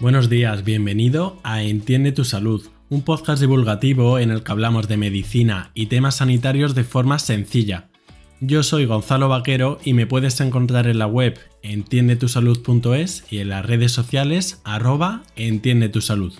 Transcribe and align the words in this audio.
Buenos 0.00 0.28
días, 0.28 0.62
bienvenido 0.62 1.40
a 1.42 1.64
Entiende 1.64 2.12
tu 2.12 2.24
Salud, 2.24 2.64
un 2.88 3.02
podcast 3.02 3.40
divulgativo 3.40 4.20
en 4.20 4.30
el 4.30 4.44
que 4.44 4.52
hablamos 4.52 4.86
de 4.86 4.96
medicina 4.96 5.72
y 5.74 5.86
temas 5.86 6.18
sanitarios 6.18 6.76
de 6.76 6.84
forma 6.84 7.18
sencilla. 7.18 7.88
Yo 8.40 8.62
soy 8.62 8.86
Gonzalo 8.86 9.28
Vaquero 9.28 9.80
y 9.84 9.94
me 9.94 10.06
puedes 10.06 10.40
encontrar 10.40 10.86
en 10.86 11.00
la 11.00 11.08
web 11.08 11.40
entiendetusalud.es 11.62 13.24
y 13.28 13.38
en 13.38 13.48
las 13.48 13.66
redes 13.66 13.90
sociales 13.90 14.62
arroba 14.62 15.24
entiende 15.34 15.88
tu 15.88 16.00
salud. 16.00 16.32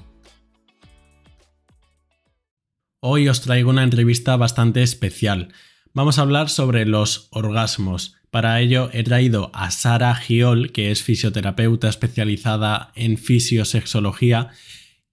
Hoy 3.01 3.29
os 3.29 3.41
traigo 3.41 3.71
una 3.71 3.83
entrevista 3.83 4.37
bastante 4.37 4.85
especial. 4.85 5.53
Vamos 5.95 6.21
a 6.21 6.23
hablar 6.23 6.49
sobre 6.49 6.87
los 6.87 7.27
orgasmos, 7.33 8.18
para 8.31 8.61
ello 8.61 8.91
he 8.93 9.03
traído 9.03 9.51
a 9.55 9.71
Sara 9.71 10.15
Giol, 10.15 10.73
que 10.73 10.91
es 10.91 11.03
fisioterapeuta 11.03 11.89
especializada 11.89 12.93
en 12.95 13.19
fisiosexología, 13.19 14.49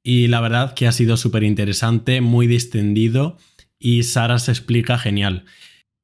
y 0.04 0.28
la 0.28 0.42
verdad 0.42 0.74
que 0.74 0.88
ha 0.88 0.92
sido 0.92 1.18
súper 1.18 1.44
interesante, 1.44 2.22
muy 2.22 2.48
distendido, 2.48 3.38
y 3.80 4.04
Sara 4.04 4.40
se 4.40 4.52
explica 4.52 4.98
genial. 4.98 5.46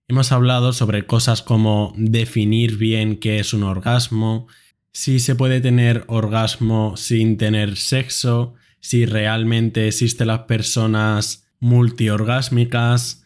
Hemos 0.07 0.31
hablado 0.31 0.73
sobre 0.73 1.05
cosas 1.05 1.41
como 1.41 1.93
definir 1.95 2.77
bien 2.77 3.17
qué 3.17 3.39
es 3.39 3.53
un 3.53 3.63
orgasmo, 3.63 4.47
si 4.93 5.19
se 5.19 5.35
puede 5.35 5.61
tener 5.61 6.03
orgasmo 6.07 6.97
sin 6.97 7.37
tener 7.37 7.77
sexo, 7.77 8.55
si 8.81 9.05
realmente 9.05 9.87
existen 9.87 10.27
las 10.27 10.41
personas 10.41 11.47
multiorgásmicas, 11.59 13.20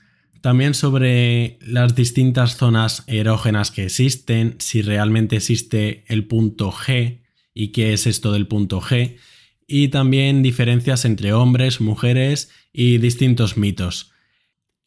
también 0.46 0.76
sobre 0.76 1.58
las 1.60 1.96
distintas 1.96 2.56
zonas 2.56 3.04
erógenas 3.08 3.72
que 3.72 3.86
existen, 3.86 4.58
si 4.60 4.84
realmente 4.84 5.38
existe 5.38 6.06
el 6.08 6.28
punto 6.28 6.72
G 6.72 7.24
y 7.56 7.70
qué 7.70 7.94
es 7.94 8.06
esto 8.06 8.32
del 8.32 8.46
punto 8.46 8.80
G, 8.80 9.18
y 9.66 9.88
también 9.88 10.44
diferencias 10.44 11.04
entre 11.04 11.34
hombres, 11.34 11.82
mujeres 11.82 12.52
y 12.72 13.00
distintos 13.00 13.58
mitos. 13.58 14.12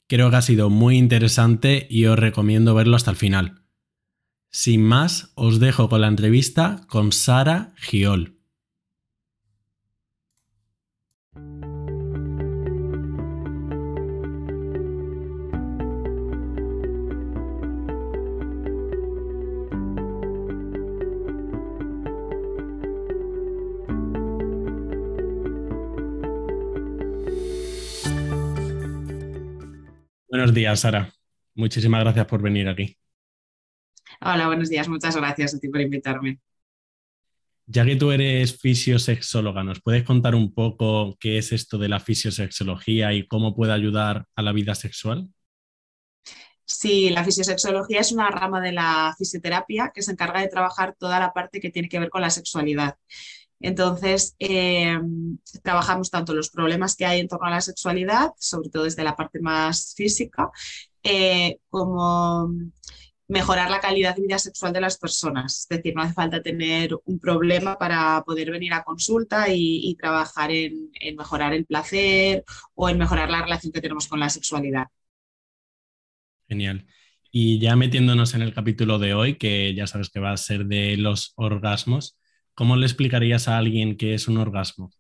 Creo 0.07 0.31
que 0.31 0.37
ha 0.37 0.43
sido 0.43 0.71
muy 0.71 0.97
interesante 0.97 1.89
y 1.91 2.05
os 2.05 2.17
recomiendo 2.17 2.73
verlo 2.73 2.95
hasta 2.95 3.11
el 3.11 3.17
final. 3.17 3.63
Sin 4.53 4.85
más, 4.85 5.33
os 5.35 5.59
dejo 5.59 5.89
con 5.89 6.03
la 6.03 6.07
entrevista 6.07 6.87
con 6.87 7.11
Sara 7.11 7.75
Giol. 7.79 8.38
Buenos 30.39 30.55
días, 30.55 30.79
Sara. 30.79 31.13
Muchísimas 31.57 32.01
gracias 32.01 32.25
por 32.27 32.41
venir 32.41 32.69
aquí. 32.69 32.97
Hola, 34.21 34.47
buenos 34.47 34.69
días. 34.69 34.89
Muchas 34.89 35.17
gracias 35.17 35.53
a 35.53 35.59
ti 35.59 35.69
por 35.69 35.81
invitarme. 35.81 36.39
Ya 37.67 37.85
que 37.85 37.97
tú 37.97 38.13
eres 38.13 38.57
fisiosexóloga, 38.57 39.65
¿nos 39.65 39.83
puedes 39.83 40.05
contar 40.05 40.37
un 40.37 40.55
poco 40.55 41.17
qué 41.19 41.39
es 41.39 41.51
esto 41.51 41.77
de 41.77 41.89
la 41.89 41.99
fisiosexología 41.99 43.13
y 43.15 43.27
cómo 43.27 43.57
puede 43.57 43.73
ayudar 43.73 44.27
a 44.37 44.43
la 44.43 44.53
vida 44.53 44.77
sexual? 44.77 45.29
Sí, 46.65 47.11
la 47.11 47.25
fisiosexología 47.25 47.99
es 47.99 48.13
una 48.13 48.31
rama 48.31 48.61
de 48.61 48.71
la 48.71 49.13
fisioterapia 49.19 49.91
que 49.93 50.03
se 50.03 50.13
encarga 50.13 50.41
de 50.41 50.47
trabajar 50.47 50.95
toda 50.97 51.19
la 51.19 51.33
parte 51.33 51.59
que 51.59 51.71
tiene 51.71 51.89
que 51.89 51.99
ver 51.99 52.11
con 52.11 52.21
la 52.21 52.31
sexualidad. 52.31 52.95
Entonces, 53.61 54.37
eh, 54.39 54.99
trabajamos 55.63 56.11
tanto 56.11 56.35
los 56.35 56.51
problemas 56.51 56.97
que 56.97 57.07
hay 57.07 57.21
en 57.21 57.29
torno 57.29 57.47
a 57.47 57.51
la 57.51 57.61
sexualidad, 57.61 58.31
sobre 58.39 58.71
todo 58.71 58.85
desde 58.85 59.05
la 59.05 59.17
parte 59.17 59.41
más 59.41 59.95
física, 59.97 60.51
eh, 61.03 61.59
como 61.69 62.51
mejorar 63.29 63.71
la 63.71 63.81
calidad 63.81 64.17
de 64.17 64.23
vida 64.23 64.39
sexual 64.39 64.73
de 64.73 64.81
las 64.81 64.99
personas. 64.99 65.61
Es 65.61 65.69
decir, 65.69 65.95
no 65.95 66.03
hace 66.03 66.15
falta 66.15 66.43
tener 66.43 66.97
un 67.05 67.19
problema 67.19 67.77
para 67.79 68.23
poder 68.25 68.51
venir 68.51 68.73
a 68.73 68.83
consulta 68.83 69.47
y, 69.51 69.95
trabajar 69.97 70.51
en, 70.51 70.91
mejorar 71.17 71.53
el 71.53 71.67
placer 71.67 72.45
o 72.75 72.89
en 72.89 72.99
mejorar 72.99 73.31
la 73.31 73.43
relación 73.43 73.73
que 73.73 73.81
tenemos 73.83 74.09
con 74.09 74.21
la 74.21 74.31
sexualidad. 74.31 74.87
Genial. 76.49 76.87
Y 77.31 77.59
ya 77.59 77.77
metiéndonos 77.77 78.35
en 78.35 78.41
el 78.41 78.55
capítulo 78.55 78.99
de 78.99 79.13
hoy, 79.13 79.37
que 79.37 79.75
ya 79.75 79.87
sabes 79.87 80.09
que 80.09 80.21
va 80.21 80.33
a 80.33 80.37
ser 80.39 80.65
de 80.65 80.97
los 80.97 81.35
orgasmos, 81.37 82.19
¿Cómo 82.59 82.75
le 82.75 82.87
explicarías 82.87 83.47
a 83.47 83.57
alguien 83.57 83.97
qué 83.97 84.15
es 84.15 84.27
un 84.27 84.37
orgasmo? 84.37 84.91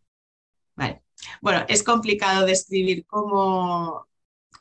Vale. 0.77 1.03
Bueno, 1.41 1.65
es 1.67 1.83
complicado 1.83 2.47
describir 2.47 3.05
cómo, 3.05 4.07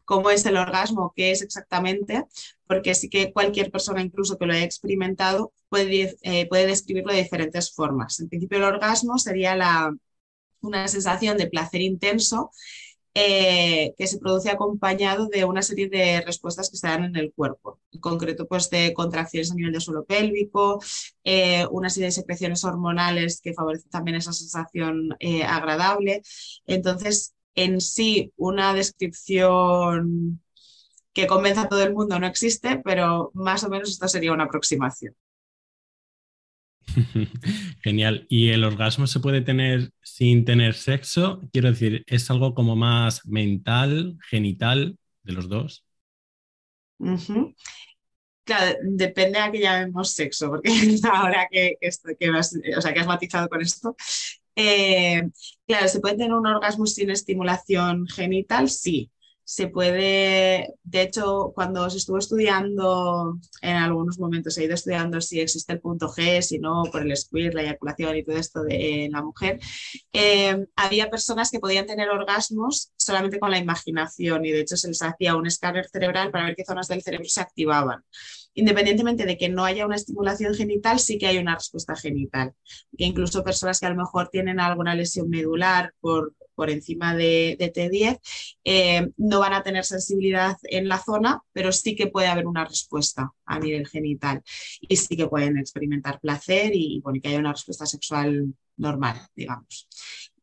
cómo 0.03 0.31
es 0.31 0.43
el 0.47 0.57
orgasmo, 0.57 1.13
qué 1.15 1.29
es 1.29 1.43
exactamente, 1.43 2.25
porque 2.65 2.95
sí 2.95 3.07
que 3.07 3.31
cualquier 3.31 3.69
persona, 3.69 4.01
incluso 4.01 4.39
que 4.39 4.47
lo 4.47 4.53
haya 4.53 4.63
experimentado, 4.63 5.53
puede, 5.69 6.17
eh, 6.23 6.47
puede 6.49 6.65
describirlo 6.65 7.13
de 7.13 7.21
diferentes 7.21 7.71
formas. 7.71 8.19
En 8.19 8.29
principio, 8.29 8.57
el 8.57 8.63
orgasmo 8.63 9.19
sería 9.19 9.55
la, 9.55 9.95
una 10.61 10.87
sensación 10.87 11.37
de 11.37 11.51
placer 11.51 11.81
intenso 11.81 12.49
eh, 13.19 13.95
que 13.97 14.05
se 14.05 14.19
produce 14.19 14.51
acompañado 14.51 15.27
de 15.27 15.43
una 15.43 15.63
serie 15.63 15.89
de 15.89 16.21
respuestas 16.21 16.69
que 16.69 16.77
se 16.77 16.85
dan 16.85 17.03
en 17.03 17.15
el 17.15 17.33
cuerpo, 17.33 17.79
en 17.91 17.99
concreto 17.99 18.47
pues 18.47 18.69
de 18.69 18.93
contracciones 18.93 19.49
a 19.49 19.55
nivel 19.55 19.71
del 19.71 19.81
suelo 19.81 20.05
pélvico, 20.05 20.79
eh, 21.23 21.65
una 21.71 21.89
serie 21.89 22.09
de 22.09 22.11
secreciones 22.11 22.63
hormonales 22.63 23.41
que 23.41 23.55
favorecen 23.55 23.89
también 23.89 24.17
esa 24.17 24.33
sensación 24.33 25.15
eh, 25.19 25.43
agradable. 25.43 26.21
Entonces, 26.67 27.33
en 27.55 27.81
sí, 27.81 28.33
una 28.37 28.75
descripción 28.75 30.39
que 31.11 31.25
convenza 31.25 31.61
a 31.63 31.69
todo 31.69 31.81
el 31.81 31.95
mundo 31.95 32.19
no 32.19 32.27
existe, 32.27 32.79
pero 32.85 33.31
más 33.33 33.63
o 33.63 33.69
menos 33.69 33.89
esto 33.89 34.07
sería 34.07 34.31
una 34.31 34.43
aproximación. 34.43 35.15
Genial. 37.83 38.25
¿Y 38.29 38.49
el 38.49 38.63
orgasmo 38.63 39.07
se 39.07 39.19
puede 39.19 39.41
tener 39.41 39.91
sin 40.01 40.45
tener 40.45 40.73
sexo? 40.73 41.41
Quiero 41.51 41.69
decir, 41.69 42.03
¿es 42.07 42.29
algo 42.31 42.53
como 42.53 42.75
más 42.75 43.25
mental, 43.25 44.17
genital, 44.29 44.97
de 45.23 45.33
los 45.33 45.49
dos? 45.49 45.85
Claro, 48.43 48.77
depende 48.83 49.39
a 49.39 49.51
qué 49.51 49.59
llamemos 49.59 50.13
sexo, 50.13 50.49
porque 50.49 50.71
ahora 51.11 51.47
que, 51.51 51.77
que, 51.79 52.27
has, 52.27 52.55
o 52.77 52.81
sea, 52.81 52.93
que 52.93 52.99
has 52.99 53.07
matizado 53.07 53.49
con 53.49 53.61
esto, 53.61 53.95
eh, 54.55 55.29
claro, 55.67 55.87
¿se 55.87 55.99
puede 55.99 56.15
tener 56.15 56.33
un 56.33 56.47
orgasmo 56.47 56.85
sin 56.85 57.11
estimulación 57.11 58.07
genital? 58.07 58.69
Sí 58.69 59.11
se 59.49 59.69
puede, 59.69 60.73
de 60.83 61.01
hecho, 61.01 61.53
cuando 61.55 61.89
se 61.89 61.99
estuvo 61.99 62.17
estudiando, 62.17 63.39
en 63.61 63.77
algunos 63.77 64.19
momentos 64.19 64.57
ha 64.57 64.63
ido 64.63 64.73
estudiando 64.73 65.21
si 65.21 65.39
existe 65.39 65.71
el 65.71 65.79
punto 65.79 66.09
G, 66.09 66.41
si 66.41 66.59
no, 66.59 66.83
por 66.91 67.01
el 67.01 67.15
squirt, 67.15 67.53
la 67.53 67.61
eyaculación 67.61 68.17
y 68.17 68.25
todo 68.25 68.35
esto 68.35 68.63
de 68.63 69.07
la 69.09 69.21
mujer, 69.21 69.57
eh, 70.11 70.67
había 70.75 71.09
personas 71.09 71.49
que 71.49 71.61
podían 71.61 71.85
tener 71.85 72.09
orgasmos 72.09 72.91
solamente 73.07 73.39
con 73.39 73.51
la 73.51 73.57
imaginación 73.57 74.45
y 74.45 74.51
de 74.51 74.61
hecho 74.61 74.77
se 74.77 74.87
les 74.87 75.01
hacía 75.01 75.35
un 75.35 75.47
escáner 75.47 75.87
cerebral 75.89 76.29
para 76.31 76.45
ver 76.45 76.55
qué 76.55 76.63
zonas 76.63 76.87
del 76.87 77.01
cerebro 77.01 77.27
se 77.27 77.41
activaban. 77.41 78.03
Independientemente 78.53 79.25
de 79.25 79.37
que 79.37 79.49
no 79.49 79.65
haya 79.65 79.85
una 79.85 79.95
estimulación 79.95 80.53
genital, 80.53 80.99
sí 80.99 81.17
que 81.17 81.27
hay 81.27 81.37
una 81.37 81.55
respuesta 81.55 81.95
genital. 81.95 82.53
Que 82.97 83.05
incluso 83.05 83.43
personas 83.43 83.79
que 83.79 83.85
a 83.85 83.91
lo 83.91 83.95
mejor 83.95 84.29
tienen 84.29 84.59
alguna 84.59 84.95
lesión 84.95 85.29
medular 85.29 85.93
por 85.99 86.33
por 86.57 86.71
encima 86.71 87.15
de, 87.15 87.55
T10, 87.59 88.19
eh, 88.63 89.11
no 89.17 89.39
van 89.39 89.53
a 89.53 89.61
tener 89.61 89.85
sensibilidad 89.85 90.57
en 90.63 90.87
la 90.87 90.97
zona, 90.97 91.43
pero 91.53 91.71
sí 91.71 91.95
que 91.95 92.07
puede 92.07 92.29
haber 92.29 92.47
una 92.47 92.65
respuesta 92.65 93.31
a 93.45 93.59
nivel 93.59 93.87
genital 93.87 94.41
y 94.81 94.95
sí 94.95 95.15
que 95.15 95.27
pueden 95.27 95.59
experimentar 95.59 96.19
placer 96.19 96.71
y, 96.73 97.03
que 97.21 97.29
haya 97.29 97.37
una 97.37 97.53
respuesta 97.53 97.85
sexual 97.85 98.55
normal, 98.75 99.21
digamos. 99.35 99.87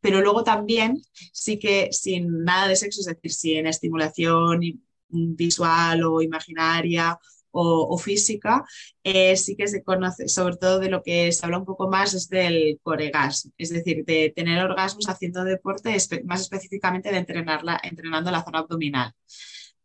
Pero 0.04 0.20
luego 0.20 0.44
también 0.44 1.00
sí 1.32 1.58
que 1.58 1.88
sin 1.90 2.44
nada 2.44 2.68
de 2.68 2.76
sexo, 2.76 3.00
es 3.00 3.06
decir, 3.06 3.32
sin 3.32 3.66
estimulación 3.66 4.60
visual 5.08 6.04
o 6.04 6.20
imaginaria 6.20 7.18
o, 7.52 7.96
física, 7.96 8.66
eh, 9.02 9.34
sí 9.34 9.56
que 9.56 9.66
se 9.66 9.82
conoce, 9.82 10.28
sobre 10.28 10.56
todo 10.58 10.78
de 10.78 10.90
lo 10.90 11.02
que 11.02 11.32
se 11.32 11.46
habla 11.46 11.56
un 11.56 11.64
poco 11.64 11.88
más 11.88 12.12
es 12.12 12.28
del 12.28 12.78
coregas, 12.82 13.48
es 13.56 13.70
decir, 13.70 14.04
de 14.04 14.30
tener 14.36 14.62
orgasmos 14.62 15.08
haciendo 15.08 15.42
deporte, 15.42 15.96
más 16.26 16.42
específicamente 16.42 17.10
de 17.10 17.18
entrenarla, 17.18 17.80
entrenando 17.82 18.30
la 18.30 18.44
zona 18.44 18.58
abdominal. 18.58 19.14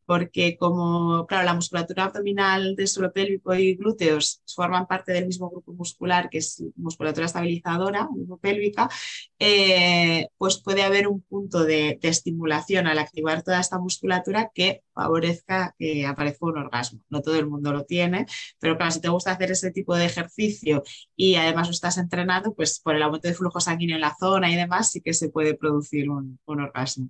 Porque 0.10 0.58
como, 0.58 1.28
claro, 1.28 1.46
la 1.46 1.54
musculatura 1.54 2.06
abdominal 2.06 2.76
de 2.76 2.88
suelo 2.88 3.14
pélvico 3.14 3.54
y 3.54 3.76
glúteos 3.76 4.42
forman 4.56 4.88
parte 4.88 5.12
del 5.12 5.28
mismo 5.28 5.52
grupo 5.52 5.72
muscular 5.74 6.32
que 6.32 6.40
es 6.40 6.64
musculatura 6.78 7.28
estabilizadora, 7.28 8.10
pélvica, 8.42 8.90
eh, 9.38 10.28
pues 10.40 10.64
puede 10.64 10.82
haber 10.82 11.08
un 11.08 11.22
punto 11.22 11.64
de, 11.64 12.00
estimulación 12.02 12.88
al 12.88 12.98
activar 12.98 13.44
toda 13.44 13.60
esta 13.60 13.78
musculatura 13.78 14.50
que 14.52 14.82
favorezca 14.96 15.76
que 15.78 16.08
aparezca 16.08 16.48
un 16.48 16.58
orgasmo. 16.58 17.02
No 17.10 17.22
todo 17.22 17.36
el 17.38 17.48
mundo 17.48 17.72
lo 17.72 17.86
tiene, 17.86 18.26
pero 18.60 18.78
claro, 18.78 18.92
si 18.92 19.02
te 19.02 19.10
gusta 19.10 19.34
hacer 19.34 19.52
ese 19.52 19.70
tipo 19.72 19.96
de 19.96 20.06
ejercicio 20.06 20.82
y 21.16 21.36
además 21.36 21.68
lo 21.68 21.74
estás 21.74 22.00
entrenando, 22.00 22.56
pues 22.56 22.80
por 22.80 22.96
el 22.96 23.04
aumento 23.04 23.28
de 23.28 23.36
flujo 23.36 23.60
sanguíneo 23.60 23.96
en 23.96 24.02
la 24.02 24.16
zona 24.20 24.52
y 24.52 24.56
demás, 24.56 24.90
sí 24.92 25.02
que 25.02 25.14
se 25.14 25.30
puede 25.30 25.54
producir 25.54 26.10
un 26.10 26.40
orgasmo. 26.48 27.10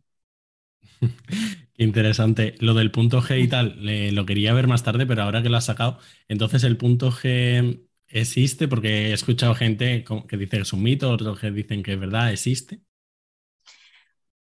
Interesante. 1.78 2.56
Lo 2.60 2.74
del 2.74 2.92
punto 2.92 3.22
G 3.22 3.42
y 3.42 3.48
tal, 3.48 3.78
lo 4.14 4.26
quería 4.26 4.54
ver 4.54 4.68
más 4.68 4.84
tarde, 4.84 5.06
pero 5.06 5.24
ahora 5.24 5.42
que 5.42 5.50
lo 5.50 5.58
has 5.58 5.66
sacado, 5.66 6.00
entonces 6.28 6.64
el 6.64 6.78
punto 6.78 7.12
G 7.12 7.86
existe 8.08 8.68
porque 8.68 9.10
he 9.10 9.14
escuchado 9.14 9.56
gente 9.56 10.04
que 10.28 10.38
dice 10.38 10.58
que 10.58 10.64
es 10.64 10.74
un 10.74 10.84
mito, 10.84 11.12
otros 11.12 11.40
que 11.40 11.52
dicen 11.52 11.84
que 11.84 11.94
es 11.94 12.00
verdad, 12.00 12.32
existe. 12.32 12.82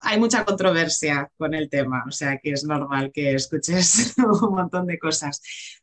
Hay 0.00 0.18
mucha 0.18 0.44
controversia 0.44 1.30
con 1.36 1.54
el 1.54 1.68
tema, 1.68 2.04
o 2.06 2.10
sea 2.12 2.38
que 2.38 2.52
es 2.52 2.64
normal 2.64 3.10
que 3.12 3.34
escuches 3.34 4.14
un 4.42 4.54
montón 4.54 4.86
de 4.86 4.98
cosas, 4.98 5.40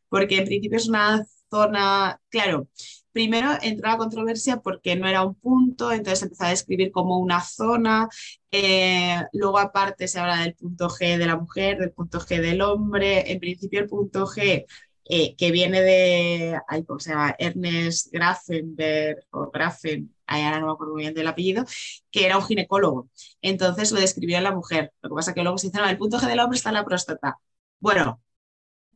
porque 0.08 0.38
en 0.38 0.46
principio 0.46 0.78
es 0.78 0.88
una 0.88 1.24
zona, 1.50 2.20
claro, 2.28 2.68
primero 3.16 3.52
entró 3.62 3.88
la 3.88 3.96
controversia 3.96 4.58
porque 4.58 4.94
no 4.94 5.08
era 5.08 5.24
un 5.24 5.34
punto, 5.34 5.90
entonces 5.90 6.22
empezó 6.22 6.44
a 6.44 6.50
describir 6.50 6.92
como 6.92 7.18
una 7.18 7.40
zona, 7.40 8.10
eh, 8.50 9.22
luego 9.32 9.58
aparte 9.58 10.06
se 10.06 10.20
habla 10.20 10.42
del 10.42 10.54
punto 10.54 10.90
G 10.90 11.16
de 11.16 11.24
la 11.26 11.36
mujer, 11.36 11.78
del 11.78 11.92
punto 11.92 12.20
G 12.20 12.42
del 12.42 12.60
hombre, 12.60 13.32
en 13.32 13.40
principio 13.40 13.80
el 13.80 13.88
punto 13.88 14.26
G 14.26 14.66
eh, 15.08 15.34
que 15.36 15.50
viene 15.50 15.80
de, 15.80 16.60
¿cómo 16.86 17.00
se 17.00 17.10
llama? 17.10 17.34
Ernest 17.38 18.12
Grafenberg 18.12 19.20
o 19.30 19.50
Grafen, 19.50 20.14
ahora 20.26 20.60
no 20.60 20.66
me 20.66 20.72
acuerdo 20.72 20.92
muy 20.92 21.04
bien 21.04 21.14
del 21.14 21.26
apellido, 21.28 21.64
que 22.10 22.26
era 22.26 22.36
un 22.36 22.44
ginecólogo. 22.44 23.08
Entonces 23.40 23.92
lo 23.92 24.00
describió 24.00 24.36
en 24.36 24.44
la 24.44 24.52
mujer. 24.52 24.92
Lo 25.00 25.08
que 25.08 25.14
pasa 25.14 25.30
es 25.30 25.34
que 25.34 25.42
luego 25.42 25.56
se 25.56 25.68
dice, 25.68 25.78
no, 25.80 25.88
el 25.88 25.96
punto 25.96 26.18
G 26.18 26.26
del 26.28 26.40
hombre 26.40 26.58
está 26.58 26.68
en 26.68 26.74
la 26.74 26.84
próstata. 26.84 27.38
Bueno, 27.80 28.20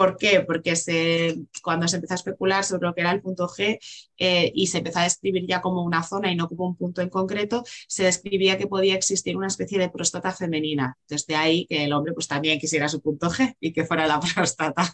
¿Por 0.01 0.17
qué? 0.17 0.41
Porque 0.41 0.77
se, 0.77 1.43
cuando 1.63 1.87
se 1.87 1.97
empezó 1.97 2.15
a 2.15 2.17
especular 2.17 2.65
sobre 2.65 2.87
lo 2.87 2.95
que 2.95 3.03
era 3.03 3.11
el 3.11 3.21
punto 3.21 3.47
G 3.47 3.79
eh, 4.17 4.51
y 4.55 4.67
se 4.69 4.79
empezó 4.79 5.01
a 5.01 5.03
describir 5.03 5.47
ya 5.47 5.61
como 5.61 5.85
una 5.85 6.03
zona 6.03 6.33
y 6.33 6.37
no 6.37 6.49
como 6.49 6.69
un 6.69 6.75
punto 6.75 7.03
en 7.03 7.11
concreto, 7.11 7.65
se 7.87 8.05
describía 8.05 8.57
que 8.57 8.67
podía 8.67 8.95
existir 8.95 9.37
una 9.37 9.49
especie 9.49 9.79
de 9.79 9.91
próstata 9.91 10.33
femenina. 10.33 10.97
Desde 11.07 11.37
ahí 11.37 11.67
que 11.67 11.85
el 11.85 11.93
hombre 11.93 12.15
pues 12.15 12.29
también 12.29 12.59
quisiera 12.59 12.89
su 12.89 13.03
punto 13.03 13.29
G 13.29 13.55
y 13.61 13.75
que 13.75 13.85
fuera 13.85 14.07
la 14.07 14.19
próstata. 14.35 14.91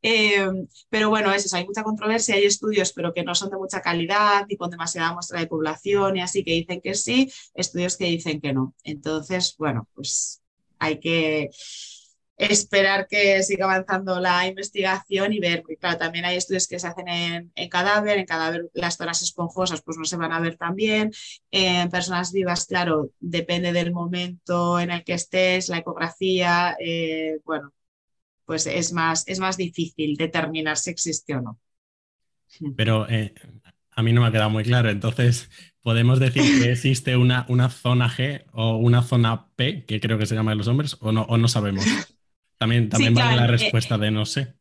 Eh, 0.00 0.48
pero 0.88 1.10
bueno, 1.10 1.30
eso, 1.34 1.54
hay 1.54 1.66
mucha 1.66 1.82
controversia, 1.82 2.36
hay 2.36 2.44
estudios, 2.46 2.94
pero 2.94 3.12
que 3.12 3.24
no 3.24 3.34
son 3.34 3.50
de 3.50 3.58
mucha 3.58 3.82
calidad 3.82 4.46
y 4.48 4.56
con 4.56 4.70
demasiada 4.70 5.12
muestra 5.12 5.40
de 5.40 5.46
población 5.46 6.16
y 6.16 6.22
así 6.22 6.42
que 6.42 6.52
dicen 6.52 6.80
que 6.80 6.94
sí, 6.94 7.30
estudios 7.52 7.98
que 7.98 8.06
dicen 8.06 8.40
que 8.40 8.54
no. 8.54 8.74
Entonces, 8.82 9.56
bueno, 9.58 9.86
pues 9.94 10.40
hay 10.78 11.00
que 11.00 11.50
esperar 12.38 13.08
que 13.08 13.42
siga 13.42 13.64
avanzando 13.64 14.20
la 14.20 14.46
investigación 14.46 15.32
y 15.32 15.40
ver, 15.40 15.62
porque 15.62 15.76
claro, 15.76 15.98
también 15.98 16.24
hay 16.24 16.36
estudios 16.36 16.68
que 16.68 16.78
se 16.78 16.86
hacen 16.86 17.08
en, 17.08 17.68
cadáver, 17.68 18.16
en 18.18 18.26
cadáver 18.26 18.70
las 18.74 18.96
zonas 18.96 19.22
esponjosas 19.22 19.82
pues 19.82 19.98
no 19.98 20.04
se 20.04 20.16
van 20.16 20.32
a 20.32 20.40
ver 20.40 20.56
también, 20.56 21.10
en 21.50 21.90
personas 21.90 22.32
vivas, 22.32 22.66
claro, 22.66 23.10
depende 23.18 23.72
del 23.72 23.92
momento 23.92 24.78
en 24.78 24.92
el 24.92 25.02
que 25.02 25.14
estés, 25.14 25.68
la 25.68 25.78
ecografía, 25.78 26.76
eh, 26.78 27.38
bueno, 27.44 27.72
pues 28.44 28.66
es 28.68 28.92
más, 28.92 29.26
es 29.26 29.40
más 29.40 29.56
difícil 29.56 30.16
determinar 30.16 30.76
si 30.76 30.90
existe 30.90 31.34
o 31.34 31.42
no. 31.42 31.58
Pero 32.76 33.08
eh, 33.10 33.34
a 33.90 34.02
mí 34.02 34.12
no 34.12 34.20
me 34.20 34.28
ha 34.28 34.32
quedado 34.32 34.50
muy 34.50 34.62
claro, 34.62 34.90
entonces 34.90 35.50
podemos 35.82 36.20
decir 36.20 36.42
que 36.62 36.70
existe 36.72 37.16
una, 37.16 37.46
una 37.48 37.68
zona 37.68 38.08
G 38.08 38.44
o 38.52 38.76
una 38.76 39.02
zona 39.02 39.48
P, 39.56 39.84
que 39.86 39.98
creo 39.98 40.18
que 40.18 40.26
se 40.26 40.36
llama 40.36 40.52
de 40.52 40.56
los 40.56 40.68
hombres, 40.68 40.96
o 41.00 41.10
no, 41.10 41.22
o 41.22 41.36
no 41.36 41.48
sabemos. 41.48 41.84
También, 42.58 42.88
también 42.88 43.14
vale 43.14 43.36
la 43.36 43.44
eh, 43.44 43.48
respuesta 43.48 43.96
de 43.96 44.10
no 44.10 44.26
sé. 44.26 44.54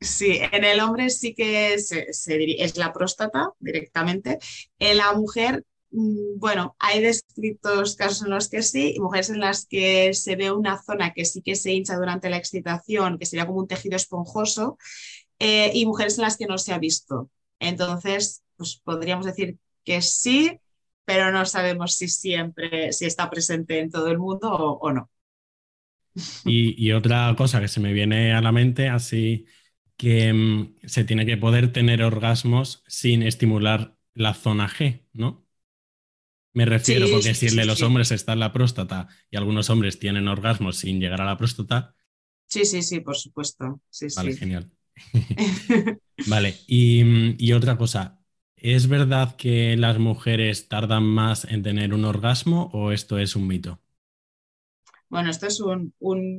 Sí, 0.00 0.38
en 0.52 0.64
el 0.64 0.80
hombre 0.80 1.08
sí 1.10 1.34
que 1.34 1.74
es 1.74 2.76
la 2.76 2.92
próstata 2.92 3.52
directamente. 3.58 4.38
En 4.78 4.98
la 4.98 5.12
mujer, 5.14 5.64
mm, 5.90 6.38
bueno, 6.38 6.76
hay 6.78 7.00
descritos 7.00 7.96
casos 7.96 8.22
en 8.22 8.30
los 8.30 8.48
que 8.48 8.62
sí, 8.62 8.94
y 8.96 9.00
mujeres 9.00 9.30
en 9.30 9.40
las 9.40 9.66
que 9.66 10.12
se 10.12 10.36
ve 10.36 10.50
una 10.50 10.82
zona 10.82 11.12
que 11.14 11.24
sí 11.24 11.42
que 11.42 11.56
se 11.56 11.72
hincha 11.72 11.96
durante 11.96 12.28
la 12.30 12.36
excitación, 12.36 13.18
que 13.18 13.26
sería 13.26 13.46
como 13.46 13.60
un 13.60 13.68
tejido 13.68 13.96
esponjoso, 13.96 14.78
eh, 15.38 15.70
y 15.74 15.86
mujeres 15.86 16.18
en 16.18 16.24
las 16.24 16.36
que 16.36 16.46
no 16.46 16.58
se 16.58 16.72
ha 16.72 16.78
visto. 16.78 17.30
Entonces, 17.58 18.42
pues 18.56 18.80
podríamos 18.84 19.26
decir 19.26 19.58
que 19.84 20.02
sí, 20.02 20.58
pero 21.04 21.30
no 21.32 21.46
sabemos 21.46 21.94
si 21.96 22.08
siempre, 22.08 22.92
si 22.92 23.06
está 23.06 23.30
presente 23.30 23.78
en 23.80 23.90
todo 23.90 24.08
el 24.08 24.18
mundo 24.18 24.50
o 24.52 24.92
no. 24.92 25.10
Y, 26.44 26.92
otra 26.92 27.34
cosa 27.36 27.60
que 27.60 27.68
se 27.68 27.80
me 27.80 27.92
viene 27.92 28.32
a 28.32 28.40
la 28.40 28.52
mente, 28.52 28.88
así 28.88 29.46
que 29.96 30.32
mm, 30.32 30.76
se 30.84 31.04
tiene 31.04 31.26
que 31.26 31.36
poder 31.36 31.72
tener 31.72 32.02
orgasmos 32.02 32.82
sin 32.86 33.22
estimular 33.22 33.96
la 34.14 34.34
zona 34.34 34.68
G, 34.68 35.02
¿no? 35.12 35.46
Me 36.54 36.64
refiero 36.64 37.06
porque 37.10 37.34
si 37.34 37.46
el 37.46 37.56
de 37.56 37.66
los 37.66 37.82
hombres 37.82 38.10
está 38.12 38.32
en 38.32 38.40
la 38.40 38.52
próstata 38.52 39.08
y 39.30 39.36
algunos 39.36 39.68
hombres 39.68 39.98
tienen 39.98 40.26
orgasmos 40.26 40.78
sin 40.78 41.00
llegar 41.00 41.20
a 41.20 41.26
la 41.26 41.36
próstata. 41.36 41.94
Sí, 42.46 42.64
sí, 42.64 42.82
sí, 42.82 43.00
por 43.00 43.16
supuesto. 43.16 43.82
vale, 44.16 44.36
genial. 44.36 44.70
vale, 46.28 46.54
y, 46.66 47.04
mm, 47.04 47.34
y 47.38 47.52
otra 47.52 47.76
cosa, 47.76 48.22
¿es 48.56 48.88
verdad 48.88 49.36
que 49.36 49.76
las 49.76 49.98
mujeres 49.98 50.68
tardan 50.68 51.02
más 51.02 51.44
en 51.44 51.62
tener 51.62 51.92
un 51.92 52.06
orgasmo 52.06 52.70
o 52.72 52.90
esto 52.90 53.18
es 53.18 53.36
un 53.36 53.46
mito? 53.46 53.82
Bueno, 55.08 55.30
esto 55.30 55.46
es 55.46 55.60
un, 55.60 55.94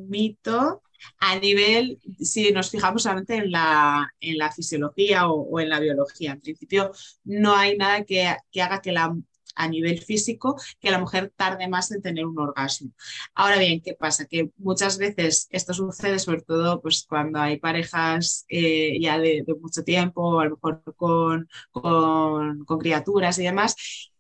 mito 0.10 0.81
a 1.19 1.38
nivel, 1.40 2.00
si 2.19 2.52
nos 2.52 2.72
fijamos 2.72 3.04
solamente 3.04 3.36
en 3.36 3.52
la, 3.52 4.12
en 4.19 4.38
la 4.38 4.52
fisiología 4.52 5.30
o, 5.30 5.60
en 5.60 5.69
la 5.69 5.80
biología. 5.80 6.34
En 6.34 6.42
principio, 6.42 6.92
no 7.24 7.56
hay 7.56 7.78
nada 7.78 8.04
que, 8.04 8.25
haga 8.62 8.81
que 8.81 8.92
la, 8.92 9.16
a 9.56 9.68
nivel 9.68 10.02
físico 10.02 10.60
que 10.80 10.92
la 10.92 11.00
mujer 11.00 11.31
tarde 11.36 11.68
más 11.68 11.92
en 11.92 12.02
tener 12.02 12.25
un 12.25 12.40
orgasmo. 12.40 12.92
Ahora 13.36 13.58
bien, 13.60 13.81
¿qué 13.81 13.94
pasa? 13.94 14.25
Que 14.25 14.52
muchas 14.58 14.98
veces 14.98 15.48
esto 15.52 15.74
sucede, 15.74 16.20
sobre 16.20 16.42
todo 16.42 16.81
pues, 16.81 17.06
cuando 17.08 17.40
hay 17.40 17.60
parejas 17.60 18.46
eh, 18.50 19.00
ya 19.00 19.20
de, 19.20 19.46
mucho 19.62 19.84
tiempo, 19.84 20.40
a 20.40 20.46
lo 20.46 20.52
mejor 20.52 20.84
con, 20.96 21.48
con, 21.72 22.66
con 22.66 22.80
criaturas 22.80 23.40
y 23.40 23.44
demás, 23.44 23.75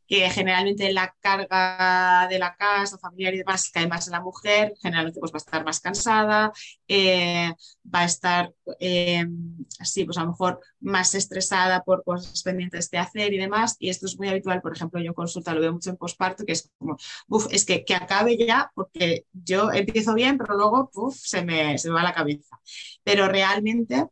que 0.07 0.29
generalmente 0.29 0.91
la 0.93 1.13
carga 1.19 2.27
de 2.29 2.39
la 2.39 2.55
casa, 2.55 2.97
familiar 2.97 3.33
y 3.33 3.39
demás 3.39 3.69
cae 3.71 3.87
más 3.87 4.07
en 4.07 4.13
la 4.13 4.21
mujer, 4.21 4.73
generalmente 4.81 5.19
pues 5.19 5.31
va 5.31 5.37
a 5.37 5.39
estar 5.39 5.65
más 5.65 5.79
cansada, 5.79 6.51
eh, 6.87 7.51
va 7.93 8.01
a 8.01 8.05
estar 8.05 8.53
eh, 8.79 9.25
así, 9.79 10.05
pues 10.05 10.17
a 10.17 10.21
lo 10.21 10.29
mejor 10.29 10.59
más 10.79 11.13
estresada 11.15 11.83
por 11.83 12.03
cosas 12.03 12.41
pendientes 12.43 12.89
de 12.89 12.97
hacer 12.97 13.33
y 13.33 13.37
demás, 13.37 13.75
y 13.79 13.89
esto 13.89 14.05
es 14.05 14.17
muy 14.17 14.27
habitual, 14.29 14.61
por 14.61 14.75
ejemplo, 14.75 14.99
yo 15.01 15.13
consulta 15.13 15.53
lo 15.53 15.61
veo 15.61 15.73
mucho 15.73 15.89
en 15.89 15.97
posparto, 15.97 16.45
que 16.45 16.53
es 16.53 16.71
como, 16.77 16.97
uff, 17.27 17.47
es 17.51 17.65
que, 17.65 17.83
que 17.85 17.95
acabe 17.95 18.37
ya, 18.37 18.71
porque 18.75 19.25
yo 19.33 19.71
empiezo 19.71 20.13
bien, 20.13 20.37
pero 20.37 20.55
luego 20.55 20.89
uf, 20.93 21.15
se, 21.17 21.43
me, 21.43 21.77
se 21.77 21.89
me 21.89 21.95
va 21.95 22.03
la 22.03 22.13
cabeza. 22.13 22.59
Pero 23.03 23.27
realmente 23.27 24.05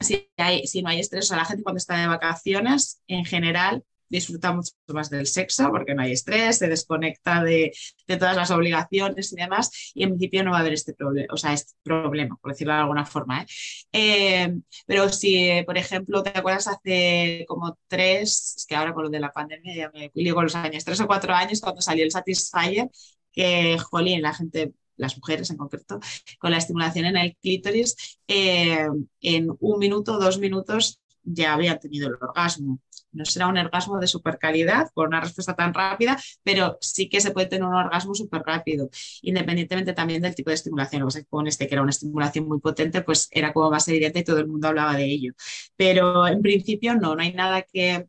si, 0.00 0.30
hay, 0.36 0.66
si 0.66 0.82
no 0.82 0.88
hay 0.90 1.00
estrés, 1.00 1.24
o 1.26 1.28
sea, 1.28 1.36
la 1.38 1.44
gente 1.44 1.62
cuando 1.62 1.78
está 1.78 1.96
de 1.96 2.06
vacaciones, 2.08 3.02
en 3.06 3.24
general, 3.24 3.84
disfruta 4.10 4.52
mucho 4.52 4.72
más 4.88 5.08
del 5.08 5.26
sexo 5.26 5.70
porque 5.70 5.94
no 5.94 6.02
hay 6.02 6.12
estrés, 6.12 6.58
se 6.58 6.68
desconecta 6.68 7.42
de, 7.42 7.72
todas 8.06 8.36
las 8.36 8.50
obligaciones 8.50 9.32
y 9.32 9.36
demás, 9.36 9.92
y 9.94 10.02
en 10.02 10.10
principio 10.10 10.42
no 10.44 10.50
va 10.50 10.58
a 10.58 10.60
haber 10.60 10.74
este, 10.74 10.92
problema, 10.94 11.32
o 11.32 11.36
sea, 11.36 11.52
este 11.52 11.72
problema, 11.82 12.36
por 12.42 12.52
decirlo 12.52 12.74
de 12.74 12.80
alguna 12.80 13.06
forma. 13.06 13.42
¿eh? 13.42 13.46
Eh, 13.92 14.54
pero 14.86 15.08
si, 15.08 15.62
por 15.64 15.78
ejemplo, 15.78 16.22
te 16.22 16.36
acuerdas 16.36 16.66
hace 16.66 17.44
como 17.48 17.78
tres, 17.86 18.54
es 18.56 18.66
que 18.66 18.74
ahora 18.74 18.92
con 18.92 19.04
lo 19.04 19.10
de 19.10 19.20
la 19.20 19.32
pandemia 19.32 19.74
ya 19.74 19.90
me 19.94 20.10
digo 20.12 20.42
los 20.42 20.54
años, 20.56 20.84
tres 20.84 21.00
o 21.00 21.06
cuatro 21.06 21.32
años 21.32 21.60
cuando 21.60 21.80
salió 21.80 22.04
el 22.04 22.10
Satisfyer, 22.10 22.90
que, 23.32 23.78
jolín, 23.78 24.22
la 24.22 24.34
gente 24.34 24.72
las 24.96 25.16
mujeres 25.16 25.50
en 25.50 25.56
concreto, 25.56 25.98
con 26.38 26.50
la 26.50 26.58
estimulación 26.58 27.06
en 27.06 27.16
el 27.16 27.34
clítoris, 27.36 28.18
eh, 28.28 28.86
en 29.22 29.48
un 29.58 29.78
minuto, 29.78 30.18
dos 30.18 30.38
minutos 30.38 31.00
ya 31.34 31.54
había 31.54 31.78
tenido 31.78 32.08
el 32.08 32.14
orgasmo 32.14 32.80
no 33.12 33.24
será 33.24 33.48
un 33.48 33.58
orgasmo 33.58 33.98
de 33.98 34.06
super 34.06 34.38
calidad 34.38 34.90
por 34.94 35.08
una 35.08 35.20
respuesta 35.20 35.54
tan 35.54 35.74
rápida, 35.74 36.18
pero 36.42 36.78
sí 36.80 37.08
que 37.08 37.20
se 37.20 37.32
puede 37.32 37.46
tener 37.48 37.64
un 37.66 37.74
orgasmo 37.74 38.14
súper 38.14 38.42
rápido, 38.42 38.90
independientemente 39.22 39.92
también 39.92 40.22
del 40.22 40.34
tipo 40.34 40.50
de 40.50 40.54
estimulación. 40.54 41.08
con 41.28 41.46
este, 41.46 41.66
que 41.66 41.74
era 41.74 41.82
una 41.82 41.90
estimulación 41.90 42.46
muy 42.48 42.60
potente, 42.60 43.02
pues 43.02 43.28
era 43.30 43.52
como 43.52 43.70
más 43.70 43.86
evidente 43.88 44.20
y 44.20 44.24
todo 44.24 44.38
el 44.38 44.48
mundo 44.48 44.68
hablaba 44.68 44.96
de 44.96 45.04
ello. 45.06 45.32
Pero 45.76 46.26
en 46.26 46.42
principio 46.42 46.94
no, 46.94 47.14
no 47.14 47.22
hay 47.22 47.32
nada 47.32 47.62
que 47.62 48.06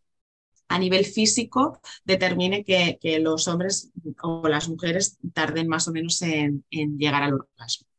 a 0.67 0.79
nivel 0.79 1.05
físico 1.05 1.81
determine 2.05 2.63
que, 2.63 2.97
los 3.19 3.47
hombres 3.47 3.91
o 4.23 4.47
las 4.47 4.69
mujeres 4.69 5.17
tarden 5.33 5.67
más 5.67 5.87
o 5.87 5.91
menos 5.91 6.21
en, 6.21 6.63
llegar 6.69 7.23
al 7.23 7.33
orgasmo. 7.33 7.90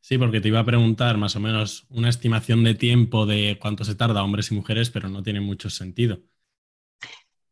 Sí, 0.00 0.18
porque 0.18 0.40
te 0.40 0.48
iba 0.48 0.60
a 0.60 0.64
preguntar 0.64 1.16
más 1.16 1.36
o 1.36 1.40
menos 1.40 1.86
una 1.88 2.08
estimación 2.08 2.64
de 2.64 2.74
tiempo 2.74 3.24
de 3.24 3.58
cuánto 3.60 3.84
se 3.84 3.94
tarda 3.94 4.22
hombres 4.22 4.50
y 4.50 4.54
mujeres, 4.54 4.90
pero 4.90 5.08
no 5.08 5.22
tiene 5.22 5.40
mucho 5.40 5.70
sentido. 5.70 6.20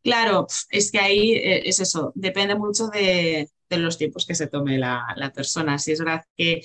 Claro, 0.03 0.47
es 0.71 0.91
que 0.91 0.99
ahí 0.99 1.33
eh, 1.33 1.69
es 1.69 1.81
eso, 1.81 2.13
depende 2.15 2.55
mucho 2.55 2.89
de, 2.89 3.51
los 3.71 3.99
tiempos 3.99 4.27
que 4.27 4.35
se 4.35 4.47
tome 4.47 4.79
la, 4.79 5.33
persona. 5.35 5.79
Si 5.79 5.93
es 5.93 5.99
verdad 5.99 6.25
que 6.37 6.63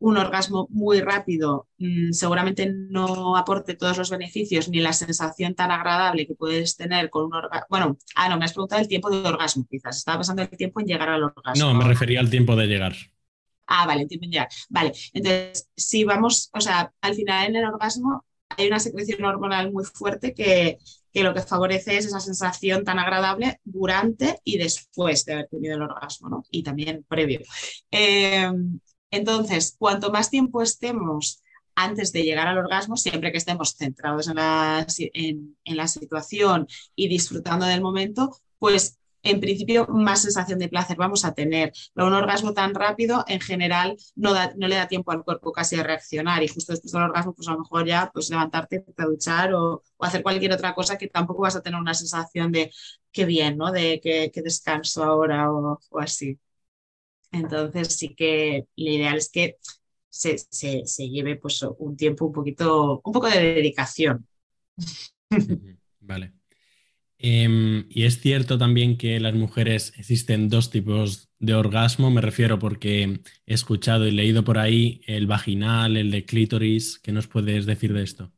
un 0.00 0.16
orgasmo 0.16 0.68
muy 0.70 1.00
rápido 1.00 1.66
mm, 1.78 2.12
seguramente 2.12 2.72
no 2.72 3.36
aporte 3.36 3.74
todos 3.74 3.98
los 3.98 4.10
beneficios 4.10 4.68
ni 4.68 4.78
la 4.78 4.92
sensación 4.92 5.56
tan 5.56 5.72
agradable 5.72 6.26
que 6.26 6.36
puedes 6.36 6.76
tener 6.76 7.10
con 7.10 7.26
un 7.26 7.34
orgasmo. 7.34 7.66
Bueno, 7.68 7.98
ah, 8.14 8.28
no, 8.28 8.38
me 8.38 8.44
has 8.44 8.52
preguntado 8.52 8.80
el 8.80 8.88
tiempo 8.88 9.10
de 9.10 9.28
orgasmo, 9.28 9.66
quizás. 9.68 9.98
Estaba 9.98 10.18
pasando 10.18 10.42
el 10.42 10.48
tiempo 10.50 10.80
en 10.80 10.86
llegar 10.86 11.08
al 11.08 11.24
orgasmo. 11.24 11.66
No, 11.66 11.74
me 11.74 11.84
refería 11.84 12.20
al 12.20 12.30
tiempo 12.30 12.54
de 12.54 12.66
llegar. 12.66 12.94
Ah, 13.68 13.86
vale, 13.86 14.06
tiempo 14.06 14.26
en. 14.26 14.46
Vale, 14.70 14.92
entonces, 15.12 15.68
si 15.76 16.04
vamos, 16.04 16.50
o 16.54 16.60
sea, 16.60 16.92
al 17.02 17.14
final 17.14 17.48
en 17.48 17.56
el 17.56 17.66
orgasmo 17.66 18.24
hay 18.48 18.66
una 18.66 18.80
secreción 18.80 19.24
hormonal 19.24 19.70
muy 19.72 19.84
fuerte 19.84 20.32
que, 20.34 20.78
que 21.12 21.22
lo 21.22 21.34
que 21.34 21.42
favorece 21.42 21.98
es 21.98 22.06
esa 22.06 22.20
sensación 22.20 22.82
tan 22.84 22.98
agradable 22.98 23.60
durante 23.64 24.40
y 24.42 24.56
después 24.58 25.24
de 25.26 25.34
haber 25.34 25.48
tenido 25.48 25.76
el 25.76 25.82
orgasmo, 25.82 26.28
¿no? 26.30 26.44
Y 26.50 26.62
también 26.62 27.04
previo. 27.08 27.40
Em, 27.90 28.80
entonces, 29.10 29.76
cuanto 29.78 30.10
más 30.10 30.30
tiempo 30.30 30.62
estemos 30.62 31.42
antes 31.74 32.12
de 32.12 32.22
llegar 32.24 32.48
al 32.48 32.58
orgasmo, 32.58 32.96
siempre 32.96 33.30
que 33.32 33.38
estemos 33.38 33.74
centrados 33.76 34.28
en 34.28 34.36
la, 34.36 34.86
en 35.14 35.76
la 35.76 35.86
situación 35.88 36.66
y 36.96 37.08
disfrutando 37.08 37.66
del 37.66 37.82
momento, 37.82 38.36
pues 38.58 38.97
en 39.22 39.40
principio 39.40 39.86
más 39.88 40.22
sensación 40.22 40.58
de 40.58 40.68
placer 40.68 40.96
vamos 40.96 41.24
a 41.24 41.34
tener. 41.34 41.72
Pero 41.94 42.06
un 42.06 42.14
orgasmo 42.14 42.54
tan 42.54 42.74
rápido, 42.74 43.24
en 43.28 43.40
general, 43.40 43.96
no, 44.14 44.32
le 44.34 44.74
da 44.74 44.88
tiempo 44.88 45.12
al 45.12 45.24
cuerpo 45.24 45.52
casi 45.52 45.76
a 45.76 45.82
reaccionar 45.82 46.42
y 46.42 46.48
justo 46.48 46.72
después 46.72 46.92
del 46.92 47.02
orgasmo, 47.02 47.34
pues 47.34 47.48
a 47.48 47.52
lo 47.52 47.60
mejor 47.60 47.86
ya 47.86 48.10
pues 48.12 48.30
levantarte, 48.30 48.84
duchar 48.96 49.54
o, 49.54 49.82
hacer 50.00 50.22
cualquier 50.22 50.52
otra 50.52 50.74
cosa 50.74 50.98
que 50.98 51.08
tampoco 51.08 51.42
vas 51.42 51.56
a 51.56 51.62
tener 51.62 51.80
una 51.80 51.94
sensación 51.94 52.52
de 52.52 52.70
qué 53.12 53.24
bien, 53.24 53.56
¿no? 53.56 53.72
De 53.72 54.00
que, 54.00 54.30
descanso 54.42 55.04
ahora 55.04 55.52
o, 55.52 55.80
así. 55.98 56.38
Entonces 57.32 57.96
sí 57.96 58.14
que 58.14 58.66
lo 58.76 58.90
ideal 58.90 59.18
es 59.18 59.30
que 59.30 59.56
se, 60.08 60.38
se, 60.38 61.08
lleve 61.08 61.36
pues 61.36 61.62
un 61.78 61.96
tiempo 61.96 62.26
un 62.26 62.32
poquito, 62.32 63.00
un 63.04 63.12
poco 63.12 63.28
de 63.28 63.40
dedicación. 63.54 64.26
Vale. 66.00 66.37
Em, 67.20 67.86
y 67.90 68.04
es 68.04 68.20
cierto 68.20 68.58
también 68.58 68.96
que 68.96 69.18
las 69.18 69.34
mujeres 69.34 69.92
existen 69.96 70.48
dos 70.48 70.70
tipos 70.70 71.28
de 71.40 71.54
orgasmo, 71.54 72.10
me 72.10 72.20
refiero 72.20 72.58
porque 72.60 73.22
he 73.46 73.54
escuchado 73.54 74.06
y 74.06 74.12
leído 74.12 74.44
por 74.44 74.58
ahí 74.58 75.00
el 75.06 75.26
vaginal, 75.26 75.96
el 75.96 76.10
de 76.12 76.24
clítoris. 76.24 76.98
¿Qué 77.00 77.10
nos 77.12 77.26
puedes 77.26 77.66
decir 77.66 77.92
de 77.92 78.04
esto? 78.04 78.32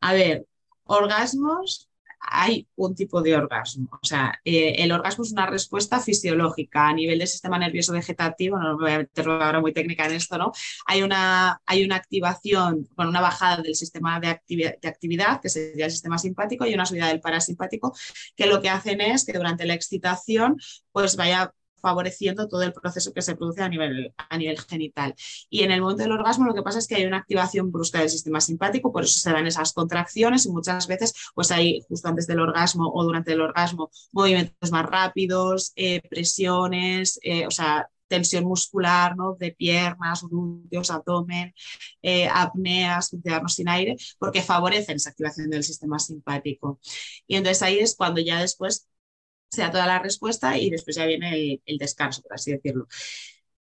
A 0.00 0.12
ver, 0.12 0.46
orgasmos 0.84 1.88
hay 2.28 2.66
un 2.76 2.94
tipo 2.94 3.22
de 3.22 3.36
orgasmo. 3.36 3.88
O 3.92 4.06
sea, 4.06 4.40
eh, 4.44 4.74
el 4.78 4.92
orgasmo 4.92 5.24
es 5.24 5.32
una 5.32 5.46
respuesta 5.46 6.00
fisiológica 6.00 6.88
a 6.88 6.92
nivel 6.92 7.18
del 7.18 7.28
sistema 7.28 7.58
nervioso 7.58 7.92
vegetativo, 7.92 8.58
no 8.58 8.76
voy 8.78 8.92
a 8.92 8.98
meter 8.98 9.28
ahora 9.28 9.60
muy 9.60 9.72
técnica 9.72 10.06
en 10.06 10.12
esto, 10.12 10.36
¿no? 10.38 10.52
Hay 10.86 11.02
una, 11.02 11.60
hay 11.66 11.84
una 11.84 11.96
activación, 11.96 12.88
bueno, 12.96 13.10
una 13.10 13.20
bajada 13.20 13.62
del 13.62 13.74
sistema 13.74 14.20
de, 14.20 14.40
de 14.48 14.88
actividad, 14.88 15.40
que 15.40 15.48
sería 15.48 15.86
el 15.86 15.90
sistema 15.90 16.18
simpático, 16.18 16.66
y 16.66 16.74
una 16.74 16.86
subida 16.86 17.08
del 17.08 17.20
parasimpático, 17.20 17.94
que 18.36 18.46
lo 18.46 18.60
que 18.60 18.70
hacen 18.70 19.00
es 19.00 19.24
que 19.24 19.32
durante 19.32 19.64
la 19.64 19.74
excitación, 19.74 20.56
pues 20.92 21.16
vaya 21.16 21.52
favoreciendo 21.80 22.48
todo 22.48 22.62
el 22.62 22.72
proceso 22.72 23.12
que 23.12 23.22
se 23.22 23.36
produce 23.36 23.62
a 23.62 23.68
nivel, 23.68 24.14
a 24.16 24.38
nivel 24.38 24.58
genital. 24.60 25.14
Y 25.50 25.62
en 25.62 25.70
el 25.70 25.80
momento 25.80 26.02
del 26.02 26.12
orgasmo 26.12 26.46
lo 26.46 26.54
que 26.54 26.62
pasa 26.62 26.78
es 26.78 26.86
que 26.86 26.96
hay 26.96 27.04
una 27.04 27.18
activación 27.18 27.70
brusca 27.72 28.00
del 28.00 28.10
sistema 28.10 28.40
simpático, 28.40 28.92
por 28.92 29.04
eso 29.04 29.18
se 29.18 29.32
dan 29.32 29.46
esas 29.46 29.72
contracciones 29.72 30.46
y 30.46 30.50
muchas 30.50 30.86
veces 30.86 31.14
pues 31.34 31.50
hay 31.50 31.82
justo 31.88 32.08
antes 32.08 32.26
del 32.26 32.40
orgasmo 32.40 32.90
o 32.92 33.04
durante 33.04 33.32
el 33.32 33.40
orgasmo 33.40 33.90
movimientos 34.12 34.70
más 34.70 34.86
rápidos, 34.86 35.72
eh, 35.76 36.00
presiones, 36.08 37.18
eh, 37.22 37.46
o 37.46 37.50
sea, 37.50 37.88
tensión 38.08 38.44
muscular, 38.44 39.16
¿no? 39.16 39.34
De 39.34 39.52
piernas, 39.52 40.22
glúteos, 40.22 40.90
abdomen, 40.90 41.54
eh, 42.02 42.28
apneas, 42.32 43.10
quedarnos 43.22 43.54
sin 43.54 43.68
aire, 43.68 43.96
porque 44.18 44.42
favorecen 44.42 44.96
esa 44.96 45.10
activación 45.10 45.50
del 45.50 45.64
sistema 45.64 45.98
simpático. 45.98 46.78
Y 47.26 47.36
entonces 47.36 47.62
ahí 47.62 47.78
es 47.78 47.96
cuando 47.96 48.20
ya 48.20 48.40
después 48.40 48.88
sea 49.50 49.70
toda 49.70 49.86
la 49.86 49.98
respuesta 49.98 50.58
y 50.58 50.70
después 50.70 50.96
ya 50.96 51.06
viene 51.06 51.60
el, 51.64 51.78
descanso, 51.78 52.22
por 52.22 52.34
así 52.34 52.52
decirlo. 52.52 52.86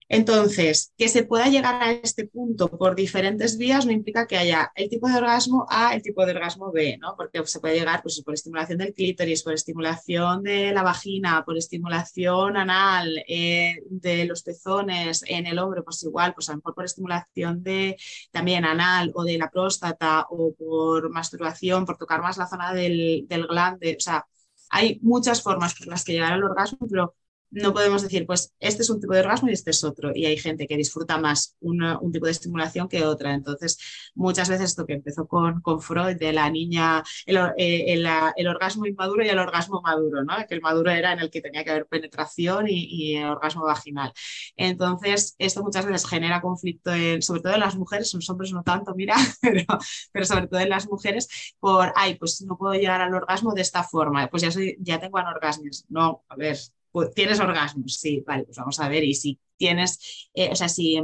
Entonces, 0.08 0.94
que 0.98 1.10
se 1.10 1.24
pueda 1.24 1.48
llegar 1.48 1.82
a 1.82 1.92
este 1.92 2.28
punto 2.28 2.70
por 2.70 2.96
diferentes 2.96 3.58
vías 3.58 3.88
no 3.88 3.92
implica 3.92 4.28
que 4.28 4.38
haya 4.38 4.72
el 4.76 4.88
tipo 4.88 5.08
de 5.08 5.18
orgasmo 5.18 5.66
A, 5.68 5.96
el 5.96 6.04
tipo 6.04 6.24
de 6.24 6.34
orgasmo 6.34 6.72
B, 6.72 6.98
¿no? 7.00 7.16
Porque 7.18 7.44
se 7.48 7.60
puede 7.60 7.80
llegar 7.80 8.04
pues, 8.04 8.22
por 8.22 8.36
estimulación 8.36 8.78
del 8.78 8.94
clítoris, 8.94 9.42
por 9.42 9.54
estimulación 9.54 10.44
de 10.44 10.72
la 10.74 10.84
vagina, 10.84 11.44
por 11.44 11.58
estimulación 11.58 12.56
anal, 12.56 13.18
eh, 13.28 13.78
de 13.90 14.26
los 14.26 14.44
pezones, 14.44 15.24
en 15.28 15.48
el 15.48 15.58
hombre, 15.58 15.82
pues 15.82 16.04
igual, 16.04 16.36
pues 16.36 16.50
a 16.50 16.52
lo 16.52 16.58
mejor 16.58 16.76
por 16.76 16.86
estimulación 16.86 17.64
de 17.64 17.98
también 18.32 18.64
anal 18.64 19.12
o 19.16 19.24
de 19.24 19.40
la 19.40 19.50
próstata 19.50 20.28
o 20.30 20.54
por 20.54 21.10
masturbación, 21.10 21.84
por 21.84 21.98
tocar 21.98 22.22
más 22.22 22.38
la 22.38 22.48
zona 22.48 22.74
del, 22.74 23.26
del 23.28 23.48
glande, 23.48 23.96
o 23.98 24.00
sea, 24.00 24.28
hay 24.70 25.00
muchas 25.02 25.42
formas 25.42 25.76
por 25.76 25.88
las 25.88 26.04
que 26.04 26.14
llegar 26.14 26.34
al 26.34 26.44
orgasmo, 26.44 26.88
pero 26.90 27.16
no 27.56 27.74
podemos 27.74 28.02
decir, 28.02 28.26
pues 28.26 28.54
este 28.60 28.82
es 28.84 28.90
un 28.90 29.00
tipo 29.00 29.14
de 29.14 29.22
orgasmo 29.22 29.50
y 29.50 29.54
este 29.54 29.72
es 29.72 29.84
otro. 29.84 30.12
Y 30.14 30.26
hay 30.26 30.38
gente 30.38 30.68
que 30.68 30.76
disfruta 30.76 31.18
más 31.18 31.56
un 31.62 32.12
tipo 32.12 32.26
de 32.26 32.34
estimulación 32.34 32.90
que 32.90 33.06
otra. 33.06 33.34
Entonces, 33.34 33.78
muchas 34.14 34.50
veces 34.50 34.72
esto 34.72 34.86
que 34.86 34.94
empezó 34.94 35.28
con, 35.28 35.62
con 35.62 35.82
Freud, 35.82 36.18
de 36.18 36.34
la 36.34 36.50
niña, 36.50 37.02
el, 37.26 37.38
eh, 37.58 37.94
el, 38.36 38.48
orgasmo 38.48 38.86
inmaduro 38.86 39.24
y 39.24 39.30
el 39.30 39.40
orgasmo 39.40 39.82
maduro, 39.82 40.24
¿no? 40.24 40.34
que 40.48 40.56
el 40.56 40.62
maduro 40.62 40.92
era 40.92 41.14
en 41.14 41.20
el 41.20 41.30
que 41.30 41.42
tenía 41.42 41.64
que 41.64 41.72
haber 41.72 41.88
penetración 41.88 42.66
y, 42.68 43.16
el 43.16 43.26
orgasmo 43.26 43.64
vaginal. 43.64 44.12
Entonces, 44.58 45.36
esto 45.38 45.64
muchas 45.64 45.86
veces 45.86 46.08
genera 46.08 46.42
conflicto, 46.42 46.92
sobre 47.22 47.42
todo 47.42 47.54
en 47.54 47.60
las 47.62 47.76
mujeres, 47.76 48.14
en 48.14 48.20
los 48.20 48.30
hombres 48.30 48.52
no 48.52 48.64
tanto, 48.64 48.94
mira, 48.96 49.16
pero, 49.42 49.66
pero 50.12 50.26
sobre 50.26 50.48
todo 50.48 50.60
en 50.60 50.70
las 50.70 50.88
mujeres, 50.88 51.56
por, 51.60 51.94
ay, 51.96 52.16
pues 52.16 52.42
no 52.42 52.58
puedo 52.58 52.74
llegar 52.74 53.02
al 53.02 53.14
orgasmo 53.14 53.54
de 53.54 53.62
esta 53.62 53.84
forma, 53.84 54.28
pues 54.28 54.44
ya, 54.44 54.52
soy, 54.52 54.78
ya 54.80 55.00
tengo 55.00 55.18
anorgasmos. 55.18 55.86
No, 55.90 56.24
a 56.28 56.36
ver, 56.36 56.58
pues, 56.96 57.14
¿Tienes 57.14 57.42
orgasmos? 57.42 57.96
Sí, 58.00 58.24
vale, 58.26 58.46
pues 58.46 58.56
vamos 58.56 58.80
a 58.80 58.88
ver. 58.88 59.04
Y 59.04 59.14
si 59.16 59.38
tienes, 59.58 60.30
eh, 60.34 60.48
o 60.50 60.56
sea, 60.56 60.70
si, 60.70 60.98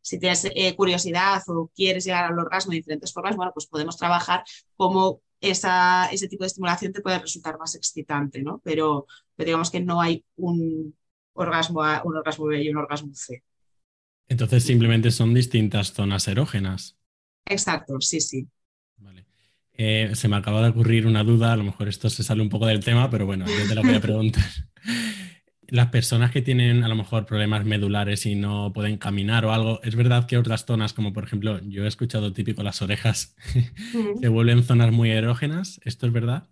si 0.00 0.18
tienes 0.18 0.44
eh, 0.52 0.74
curiosidad 0.74 1.40
o 1.46 1.70
quieres 1.72 2.04
llegar 2.04 2.24
al 2.24 2.36
orgasmo 2.36 2.72
de 2.72 2.78
diferentes 2.78 3.12
formas, 3.12 3.36
bueno, 3.36 3.52
pues 3.54 3.66
podemos 3.66 3.96
trabajar 3.96 4.42
cómo 4.74 5.22
esa, 5.40 6.06
ese 6.06 6.26
tipo 6.26 6.42
de 6.42 6.48
estimulación 6.48 6.92
te 6.92 7.00
puede 7.00 7.20
resultar 7.20 7.56
más 7.60 7.76
excitante, 7.76 8.42
¿no? 8.42 8.60
Pero, 8.64 9.06
pero 9.36 9.46
digamos 9.46 9.70
que 9.70 9.78
no 9.78 10.00
hay 10.00 10.24
un 10.34 10.96
orgasmo 11.34 11.84
A, 11.84 12.02
un 12.04 12.16
orgasmo 12.16 12.46
B 12.46 12.64
y 12.64 12.68
un 12.68 12.78
orgasmo 12.78 13.14
C. 13.14 13.44
Entonces 14.26 14.64
simplemente 14.64 15.12
son 15.12 15.32
distintas 15.32 15.92
zonas 15.92 16.26
erógenas. 16.26 16.98
Exacto, 17.44 18.00
sí, 18.00 18.20
sí. 18.20 18.48
Eh, 19.82 20.14
se 20.14 20.28
me 20.28 20.36
acaba 20.36 20.60
de 20.60 20.68
ocurrir 20.68 21.06
una 21.06 21.24
duda, 21.24 21.54
a 21.54 21.56
lo 21.56 21.64
mejor 21.64 21.88
esto 21.88 22.10
se 22.10 22.22
sale 22.22 22.42
un 22.42 22.50
poco 22.50 22.66
del 22.66 22.84
tema, 22.84 23.08
pero 23.08 23.24
bueno, 23.24 23.46
yo 23.46 23.66
te 23.66 23.74
lo 23.74 23.80
voy 23.80 23.94
a 23.94 24.00
preguntar. 24.00 24.44
las 25.68 25.88
personas 25.88 26.30
que 26.32 26.42
tienen 26.42 26.84
a 26.84 26.88
lo 26.88 26.96
mejor 26.96 27.24
problemas 27.24 27.64
medulares 27.64 28.26
y 28.26 28.34
no 28.34 28.74
pueden 28.74 28.98
caminar 28.98 29.46
o 29.46 29.54
algo, 29.54 29.80
es 29.82 29.96
verdad 29.96 30.26
que 30.26 30.36
otras 30.36 30.66
zonas, 30.66 30.92
como 30.92 31.14
por 31.14 31.24
ejemplo, 31.24 31.60
yo 31.62 31.84
he 31.84 31.88
escuchado 31.88 32.34
típico 32.34 32.62
las 32.62 32.82
orejas, 32.82 33.34
se 34.20 34.28
vuelven 34.28 34.64
zonas 34.64 34.92
muy 34.92 35.12
erógenas. 35.12 35.80
¿Esto 35.86 36.06
es 36.06 36.12
verdad? 36.12 36.46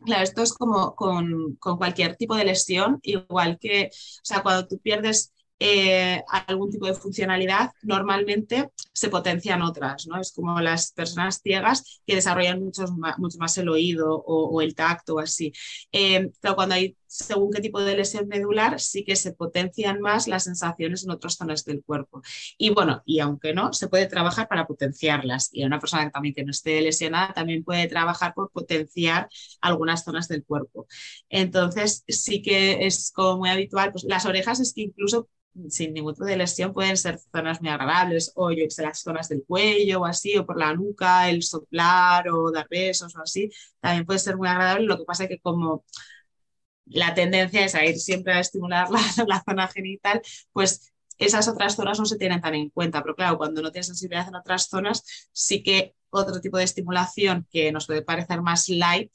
Claro, 0.00 0.24
esto 0.24 0.42
es 0.42 0.52
como 0.52 0.96
con, 0.96 1.54
con, 1.60 1.78
cualquier 1.78 2.16
tipo 2.16 2.34
de 2.34 2.44
lesión, 2.44 2.98
igual 3.02 3.56
que, 3.60 3.90
o 3.92 4.24
sea, 4.24 4.42
cuando 4.42 4.66
tú 4.66 4.80
pierdes 4.80 5.32
eh, 5.58 6.22
algún 6.28 6.70
tipo 6.70 6.86
de 6.86 6.94
funcionalidad, 6.94 7.70
normalmente 7.82 8.70
se 8.92 9.08
potencian 9.08 9.62
otras, 9.62 10.06
¿no? 10.06 10.20
Es 10.20 10.32
como 10.32 10.60
las 10.60 10.92
personas 10.92 11.40
ciegas 11.42 12.02
que 12.06 12.16
desarrollan 12.16 12.62
mucho 12.62 12.86
más, 12.98 13.18
mucho 13.18 13.38
más 13.38 13.56
el 13.58 13.68
oído 13.68 14.14
o, 14.16 14.60
el 14.62 14.74
tacto 14.74 15.14
o 15.14 15.18
así. 15.20 15.52
Eh, 15.92 16.30
pero 16.40 16.56
cuando 16.56 16.74
hay 16.74 16.96
según 17.14 17.52
qué 17.52 17.60
tipo 17.60 17.80
de 17.80 17.96
lesión 17.96 18.26
medular, 18.28 18.80
sí 18.80 19.04
que 19.04 19.14
se 19.16 19.32
potencian 19.32 20.00
más 20.00 20.26
las 20.26 20.44
sensaciones 20.44 21.04
en 21.04 21.10
otras 21.10 21.34
zonas 21.36 21.64
del 21.64 21.82
cuerpo. 21.84 22.22
Y 22.58 22.70
bueno, 22.70 23.02
y 23.06 23.20
aunque 23.20 23.54
no, 23.54 23.72
se 23.72 23.88
puede 23.88 24.06
trabajar 24.06 24.48
para 24.48 24.66
potenciarlas. 24.66 25.48
Y 25.52 25.64
una 25.64 25.78
persona 25.78 26.04
que 26.04 26.10
también 26.10 26.34
que 26.34 26.44
no 26.44 26.50
esté 26.50 26.80
lesionada 26.80 27.32
también 27.32 27.62
puede 27.64 27.86
trabajar 27.88 28.34
por 28.34 28.50
potenciar 28.50 29.28
algunas 29.60 30.04
zonas 30.04 30.28
del 30.28 30.44
cuerpo. 30.44 30.86
Entonces, 31.28 32.04
sí 32.08 32.42
que 32.42 32.86
es 32.86 33.12
como 33.14 33.38
muy 33.38 33.50
habitual, 33.50 33.92
pues 33.92 34.04
las 34.04 34.26
orejas 34.26 34.60
es 34.60 34.72
que 34.72 34.82
incluso 34.82 35.28
sin 35.68 35.94
ningún 35.94 36.14
tipo 36.14 36.24
de 36.26 36.36
lesión 36.36 36.72
pueden 36.72 36.96
ser 36.96 37.18
zonas 37.32 37.60
muy 37.60 37.70
agradables, 37.70 38.32
o 38.34 38.50
yo 38.50 38.64
que 38.68 38.82
las 38.82 39.00
zonas 39.00 39.28
del 39.28 39.44
cuello 39.46 40.00
o 40.00 40.04
así, 40.04 40.36
o 40.36 40.44
por 40.46 40.58
la 40.58 40.74
nuca, 40.74 41.30
el 41.30 41.42
soplar 41.42 42.28
o 42.28 42.50
dar 42.50 42.66
besos 42.68 43.14
o 43.16 43.20
así, 43.22 43.50
también 43.80 44.04
puede 44.06 44.18
ser 44.18 44.36
muy 44.36 44.48
agradable. 44.48 44.86
Lo 44.86 44.98
que 44.98 45.04
pasa 45.04 45.24
es 45.24 45.28
que 45.30 45.38
como 45.40 45.84
la 46.86 47.14
tendencia 47.14 47.64
es 47.64 47.74
a 47.74 47.84
ir 47.84 47.98
siempre 47.98 48.34
a 48.34 48.40
estimular 48.40 48.88
la, 49.26 49.42
zona 49.42 49.68
genital, 49.68 50.20
pues 50.52 50.92
esas 51.18 51.48
otras 51.48 51.76
zonas 51.76 51.98
no 51.98 52.06
se 52.06 52.18
tienen 52.18 52.40
tan 52.40 52.54
en 52.54 52.70
cuenta, 52.70 53.02
pero 53.02 53.14
claro, 53.14 53.38
cuando 53.38 53.62
no 53.62 53.70
tienes 53.70 53.86
sensibilidad 53.86 54.28
en 54.28 54.34
otras 54.34 54.68
zonas, 54.68 55.28
sí 55.32 55.62
que 55.62 55.94
otro 56.10 56.40
tipo 56.40 56.58
de 56.58 56.64
estimulación 56.64 57.46
que 57.50 57.72
nos 57.72 57.86
puede 57.86 58.02
parecer 58.02 58.42
más 58.42 58.68
light, 58.68 59.10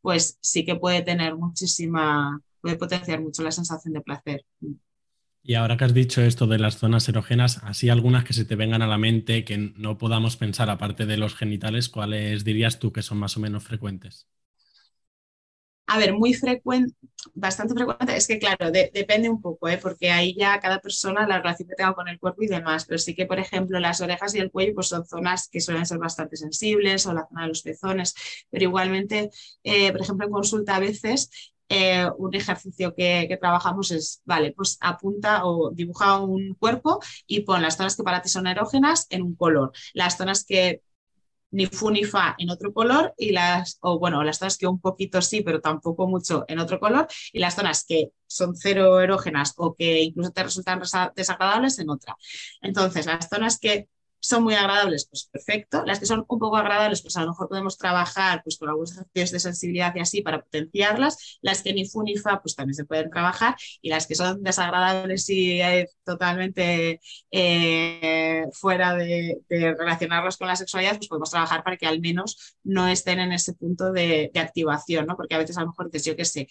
pues 0.00 0.38
sí 0.40 0.64
que 0.64 0.76
puede 0.76 1.02
tener 1.02 1.36
muchísima, 1.36 2.40
puede 2.60 2.76
potenciar 2.76 3.20
mucho 3.20 3.42
la 3.42 3.50
sensación 3.50 3.94
de 3.94 4.00
placer. 4.00 4.44
Y 5.42 5.54
ahora 5.54 5.76
que 5.76 5.84
has 5.84 5.94
dicho 5.94 6.22
esto 6.22 6.48
de 6.48 6.58
las 6.58 6.76
zonas 6.76 7.08
erógenas, 7.08 7.60
así 7.62 7.88
algunas 7.88 8.24
que 8.24 8.32
se 8.32 8.44
te 8.44 8.56
vengan 8.56 8.82
a 8.82 8.88
la 8.88 8.98
mente 8.98 9.44
que 9.44 9.58
no 9.58 9.96
podamos 9.96 10.36
pensar 10.36 10.70
aparte 10.70 11.06
de 11.06 11.16
los 11.16 11.36
genitales, 11.36 11.88
¿cuáles 11.88 12.44
dirías 12.44 12.80
tú 12.80 12.92
que 12.92 13.02
son 13.02 13.18
más 13.18 13.36
o 13.36 13.40
menos 13.40 13.62
frecuentes? 13.62 14.26
A 15.88 15.98
ver, 15.98 16.14
muy 16.14 16.34
frecuente, 16.34 16.94
bastante 17.34 17.74
frecuente, 17.74 18.16
es 18.16 18.26
que 18.26 18.38
claro, 18.38 18.70
depende 18.70 19.28
un 19.28 19.40
poco, 19.40 19.68
¿eh? 19.68 19.78
porque 19.78 20.10
ahí 20.10 20.34
ya 20.34 20.58
cada 20.60 20.80
persona 20.80 21.26
la 21.26 21.38
relación 21.38 21.68
que 21.68 21.76
tenga 21.76 21.94
con 21.94 22.08
el 22.08 22.18
cuerpo 22.18 22.42
y 22.42 22.48
demás, 22.48 22.84
pero 22.86 22.98
sí 22.98 23.14
que, 23.14 23.26
por 23.26 23.38
ejemplo, 23.38 23.78
las 23.78 24.00
orejas 24.00 24.34
y 24.34 24.38
el 24.40 24.50
cuello 24.50 24.74
pues 24.74 24.88
son 24.88 25.06
zonas 25.06 25.48
que 25.48 25.60
suelen 25.60 25.86
ser 25.86 25.98
bastante 25.98 26.36
sensibles 26.36 27.06
o 27.06 27.12
la 27.12 27.26
zona 27.28 27.42
de 27.42 27.48
los 27.48 27.62
pezones, 27.62 28.14
pero 28.50 28.64
igualmente, 28.64 29.30
eh, 29.62 29.92
por 29.92 30.00
ejemplo, 30.02 30.26
en 30.26 30.32
consulta 30.32 30.76
a 30.76 30.80
veces 30.80 31.30
eh, 31.68 32.08
un 32.18 32.34
ejercicio 32.34 32.94
que, 32.94 33.36
trabajamos 33.40 33.90
es, 33.90 34.22
vale, 34.24 34.52
pues 34.52 34.78
apunta 34.80 35.44
o 35.46 35.70
dibuja 35.72 36.20
un 36.20 36.54
cuerpo 36.54 37.00
y 37.26 37.40
pon 37.40 37.62
las 37.62 37.76
zonas 37.76 37.96
que 37.96 38.04
para 38.04 38.22
ti 38.22 38.28
son 38.28 38.46
erógenas 38.46 39.06
en 39.10 39.22
un 39.22 39.34
color, 39.34 39.72
las 39.92 40.16
zonas 40.16 40.44
que 40.44 40.82
ni 41.50 41.66
fu 41.66 41.90
ni 41.90 42.04
fa 42.04 42.34
en 42.38 42.50
otro 42.50 42.72
color 42.72 43.14
y 43.16 43.30
las, 43.32 43.78
o 43.80 43.98
bueno, 43.98 44.22
las 44.24 44.38
zonas 44.38 44.58
que 44.58 44.66
un 44.66 44.80
poquito 44.80 45.22
sí, 45.22 45.42
pero 45.42 45.60
tampoco 45.60 46.06
mucho 46.06 46.44
en 46.48 46.58
otro 46.58 46.80
color 46.80 47.06
y 47.32 47.38
las 47.38 47.54
zonas 47.54 47.84
que 47.86 48.10
son 48.26 48.56
cero 48.56 49.00
erógenas 49.00 49.54
o 49.56 49.74
que 49.74 50.02
incluso 50.02 50.32
te 50.32 50.42
resultan 50.42 50.80
desagradables 51.14 51.78
en 51.78 51.90
otra. 51.90 52.16
Entonces, 52.60 53.06
las 53.06 53.28
zonas 53.28 53.58
que 53.58 53.88
son 54.26 54.44
muy 54.44 54.54
agradables, 54.54 55.06
pues 55.08 55.28
perfecto. 55.30 55.84
Las 55.84 56.00
que 56.00 56.06
son 56.06 56.24
un 56.28 56.38
poco 56.38 56.56
agradables, 56.56 57.02
pues 57.02 57.16
a 57.16 57.22
lo 57.22 57.28
mejor 57.28 57.48
podemos 57.48 57.78
trabajar 57.78 58.42
pues, 58.42 58.58
con 58.58 58.68
algunos 58.68 58.92
ejercicios 58.92 59.30
de 59.30 59.40
sensibilidad 59.40 59.94
y 59.94 60.00
así 60.00 60.22
para 60.22 60.42
potenciarlas. 60.42 61.38
Las 61.42 61.62
que 61.62 61.72
ni 61.72 61.86
fu 61.86 62.02
ni 62.02 62.16
fa, 62.16 62.40
pues 62.42 62.54
también 62.54 62.74
se 62.74 62.84
pueden 62.84 63.10
trabajar. 63.10 63.56
Y 63.82 63.90
las 63.90 64.06
que 64.06 64.14
son 64.14 64.42
desagradables 64.42 65.28
y 65.30 65.60
eh, 65.60 65.88
totalmente 66.04 67.00
eh, 67.30 68.44
fuera 68.52 68.94
de, 68.94 69.38
relacionarlas 69.48 70.36
con 70.36 70.48
la 70.48 70.56
sexualidad, 70.56 70.96
pues 70.96 71.08
podemos 71.08 71.30
trabajar 71.30 71.62
para 71.64 71.76
que 71.76 71.86
al 71.86 72.00
menos 72.00 72.56
no 72.64 72.88
estén 72.88 73.20
en 73.20 73.32
ese 73.32 73.54
punto 73.54 73.92
de, 73.92 74.30
de 74.32 74.40
activación, 74.40 75.06
¿no? 75.06 75.16
Porque 75.16 75.34
a 75.34 75.38
veces 75.38 75.56
a 75.58 75.62
lo 75.62 75.68
mejor 75.68 75.90
dices, 75.90 76.06
yo 76.06 76.16
qué 76.16 76.24
sé, 76.24 76.48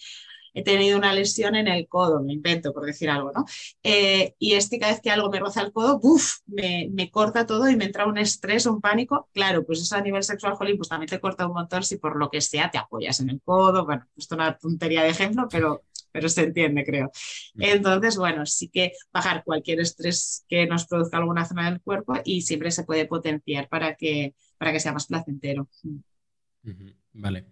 he 0.56 0.62
tenido 0.62 0.96
una 0.96 1.12
lesión 1.12 1.54
en 1.54 1.68
el 1.68 1.86
codo, 1.86 2.22
me 2.22 2.32
invento 2.32 2.72
por 2.72 2.86
decir 2.86 3.10
algo, 3.10 3.30
¿no? 3.30 3.44
Eh, 3.82 4.34
y 4.38 4.54
es 4.54 4.70
que 4.70 4.78
cada 4.78 4.92
vez 4.92 5.02
que 5.02 5.10
algo 5.10 5.28
me 5.30 5.38
roza 5.38 5.60
el 5.60 5.70
codo, 5.70 6.00
¡buf! 6.00 6.38
Me, 6.46 7.10
corta 7.10 7.44
todo 7.44 7.68
y 7.68 7.76
me 7.76 7.84
entra 7.84 8.06
un 8.06 8.16
estrés, 8.16 8.64
un 8.64 8.80
pánico. 8.80 9.28
Claro, 9.34 9.66
pues 9.66 9.82
eso 9.82 9.96
a 9.96 10.00
nivel 10.00 10.22
sexual, 10.22 10.54
jolín, 10.54 10.78
pues 10.78 10.88
también 10.88 11.10
te 11.10 11.20
corta 11.20 11.46
un 11.46 11.52
montón 11.52 11.82
si 11.82 11.98
por 11.98 12.16
lo 12.16 12.30
que 12.30 12.40
sea 12.40 12.70
te 12.70 12.78
apoyas 12.78 13.20
en 13.20 13.28
el 13.28 13.42
codo. 13.42 13.84
Bueno, 13.84 14.06
esto 14.16 14.34
es 14.34 14.38
una 14.38 14.56
tontería 14.56 15.02
de 15.02 15.10
ejemplo, 15.10 15.46
pero, 15.50 15.84
pero 16.10 16.26
se 16.30 16.44
entiende, 16.44 16.86
creo. 16.86 17.12
Mm. 17.54 17.62
Entonces, 17.62 18.16
bueno, 18.16 18.46
sí 18.46 18.70
que 18.70 18.92
bajar 19.12 19.44
cualquier 19.44 19.80
estrés 19.80 20.46
que 20.48 20.66
nos 20.66 20.86
produzca 20.86 21.18
alguna 21.18 21.44
zona 21.44 21.70
del 21.70 21.82
cuerpo 21.82 22.14
y 22.24 22.40
siempre 22.40 22.70
se 22.70 22.84
puede 22.84 23.04
potenciar 23.04 23.68
para 23.68 23.94
que, 23.94 24.34
para 24.56 24.72
que 24.72 24.80
sea 24.80 24.94
más 24.94 25.06
placentero. 25.06 25.68
Vale. 27.12 27.44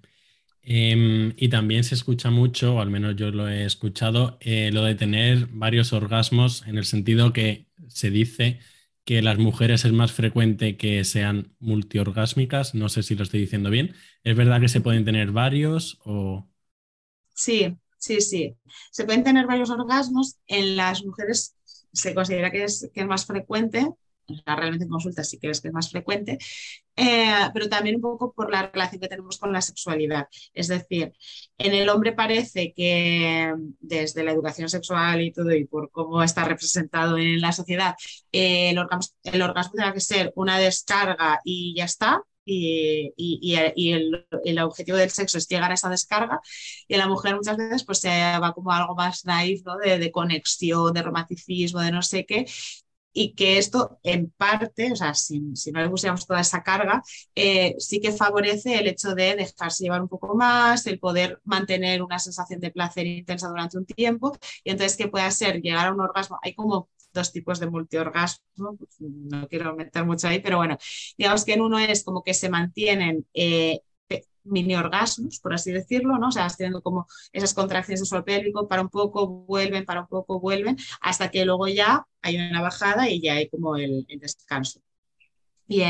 Em, 0.66 1.34
y 1.36 1.48
también 1.48 1.84
se 1.84 1.94
escucha 1.94 2.30
mucho, 2.30 2.76
o 2.76 2.80
al 2.80 2.90
menos 2.90 3.16
yo 3.16 3.30
lo 3.30 3.48
he 3.48 3.64
escuchado, 3.66 4.38
eh, 4.40 4.70
lo 4.72 4.82
de 4.82 4.94
tener 4.94 5.46
varios 5.48 5.92
orgasmos, 5.92 6.66
en 6.66 6.78
el 6.78 6.86
sentido 6.86 7.32
que 7.32 7.66
se 7.88 8.10
dice 8.10 8.60
que 9.04 9.20
las 9.20 9.38
mujeres 9.38 9.84
es 9.84 9.92
más 9.92 10.12
frecuente 10.12 10.76
que 10.78 11.04
sean 11.04 11.54
multiorgásmicas. 11.60 12.74
No 12.74 12.88
sé 12.88 13.02
si 13.02 13.14
lo 13.14 13.22
estoy 13.22 13.40
diciendo 13.40 13.68
bien. 13.70 13.94
¿Es 14.22 14.34
verdad 14.36 14.60
que 14.60 14.68
se 14.68 14.80
pueden 14.80 15.04
tener 15.04 15.30
varios 15.32 15.98
o...? 16.04 16.48
Sí, 17.34 17.76
sí, 17.98 18.20
sí. 18.22 18.56
Se 18.90 19.04
pueden 19.04 19.24
tener 19.24 19.46
varios 19.46 19.68
orgasmos. 19.70 20.38
En 20.46 20.76
las 20.76 21.04
mujeres 21.04 21.54
se 21.92 22.14
considera 22.14 22.50
que 22.50 22.64
es, 22.64 22.90
que 22.94 23.00
es 23.02 23.06
más 23.06 23.26
frecuente, 23.26 23.86
realmente 24.46 24.84
en 24.84 24.90
consulta 24.90 25.24
sí 25.24 25.38
que 25.38 25.50
es 25.50 25.60
que 25.60 25.68
es 25.68 25.74
más 25.74 25.90
frecuente, 25.90 26.38
eh, 26.96 27.50
pero 27.52 27.68
también 27.68 27.96
un 27.96 28.02
poco 28.02 28.32
por 28.32 28.50
la 28.50 28.70
relación 28.70 29.00
que 29.00 29.08
tenemos 29.08 29.38
con 29.38 29.52
la 29.52 29.60
sexualidad. 29.60 30.28
Es 30.52 30.68
decir, 30.68 31.12
en 31.58 31.74
el 31.74 31.88
hombre 31.88 32.12
parece 32.12 32.72
que 32.72 33.52
desde 33.80 34.24
la 34.24 34.32
educación 34.32 34.68
sexual 34.68 35.20
y 35.22 35.32
todo, 35.32 35.52
y 35.52 35.64
por 35.66 35.90
cómo 35.90 36.22
está 36.22 36.44
representado 36.44 37.18
en 37.18 37.40
la 37.40 37.52
sociedad, 37.52 37.94
eh, 38.32 38.70
el, 38.70 38.78
orgasmo, 38.78 39.14
el 39.24 39.42
orgasmo 39.42 39.72
tiene 39.74 39.92
que 39.92 40.00
ser 40.00 40.32
una 40.36 40.58
descarga 40.58 41.40
y 41.44 41.74
ya 41.76 41.84
está, 41.84 42.22
y, 42.44 43.12
y, 43.16 43.56
y 43.74 43.92
el, 43.92 44.26
el, 44.44 44.58
objetivo 44.58 44.98
del 44.98 45.10
sexo 45.10 45.38
es 45.38 45.48
llegar 45.48 45.70
a 45.70 45.74
esa 45.74 45.88
descarga 45.88 46.40
y 46.86 46.96
la 46.96 47.08
mujer 47.08 47.34
muchas 47.36 47.56
veces 47.56 47.84
pues 47.84 48.00
se 48.00 48.08
va 48.10 48.52
como 48.52 48.70
algo 48.70 48.94
más 48.94 49.24
naif 49.24 49.62
¿no? 49.64 49.78
de, 49.78 49.98
de, 49.98 50.12
conexión, 50.12 50.92
de 50.92 51.02
romanticismo, 51.02 51.80
de 51.80 51.92
no 51.92 52.02
sé 52.02 52.26
qué 52.26 52.44
y 53.14 53.34
que 53.34 53.58
esto 53.58 53.98
en 54.02 54.30
parte, 54.30 54.92
o 54.92 54.96
sea, 54.96 55.14
si, 55.14 55.40
no 55.40 55.80
le 55.80 55.88
pusiéramos 55.88 56.26
toda 56.26 56.40
esa 56.40 56.62
carga, 56.62 57.02
eh, 57.34 57.76
sí 57.78 58.00
que 58.00 58.12
favorece 58.12 58.78
el 58.78 58.88
hecho 58.88 59.14
de 59.14 59.36
dejarse 59.36 59.84
llevar 59.84 60.02
un 60.02 60.08
poco 60.08 60.34
más, 60.34 60.86
el 60.86 60.98
poder 60.98 61.40
mantener 61.44 62.02
una 62.02 62.18
sensación 62.18 62.60
de 62.60 62.70
placer 62.72 63.06
intensa 63.06 63.48
durante 63.48 63.78
un 63.78 63.86
tiempo 63.86 64.36
y 64.64 64.70
entonces 64.70 64.96
que 64.98 65.08
pueda 65.08 65.30
ser 65.30 65.62
llegar 65.62 65.86
a 65.86 65.92
un 65.92 66.00
orgasmo. 66.00 66.38
Hay 66.42 66.54
como 66.54 66.90
dos 67.12 67.32
tipos 67.32 67.60
de 67.60 67.70
multiorgasmo, 67.70 68.76
pues, 68.76 68.96
no 69.00 69.48
quiero 69.48 69.74
meter 69.76 70.04
mucho 70.04 70.28
ahí, 70.28 70.40
pero 70.40 70.56
bueno, 70.58 70.76
digamos 71.16 71.44
que 71.44 71.54
en 71.54 71.62
uno 71.62 71.78
es 71.78 72.02
como 72.04 72.22
que 72.24 72.34
se 72.34 72.48
mantienen 72.48 73.26
eh, 73.32 73.80
mini 74.44 74.76
orgasmos, 74.76 75.40
por 75.40 75.54
así 75.54 75.72
decirlo, 75.72 76.18
¿no? 76.18 76.28
O 76.28 76.32
sea, 76.32 76.46
teniendo 76.48 76.82
como 76.82 77.06
esas 77.32 77.54
contracciones 77.54 78.00
de 78.00 78.06
suelo 78.06 78.24
pélvico, 78.24 78.68
para 78.68 78.82
un 78.82 78.88
poco 78.88 79.26
vuelven, 79.26 79.84
para 79.84 80.02
un 80.02 80.08
poco 80.08 80.40
vuelven, 80.40 80.76
hasta 81.00 81.30
que 81.30 81.44
luego 81.44 81.66
ya 81.68 82.06
hay 82.22 82.36
una 82.36 82.62
bajada 82.62 83.08
y 83.08 83.20
ya 83.20 83.34
hay 83.34 83.48
como 83.48 83.76
el, 83.76 84.06
descanso. 84.20 84.80
Y, 85.66 85.82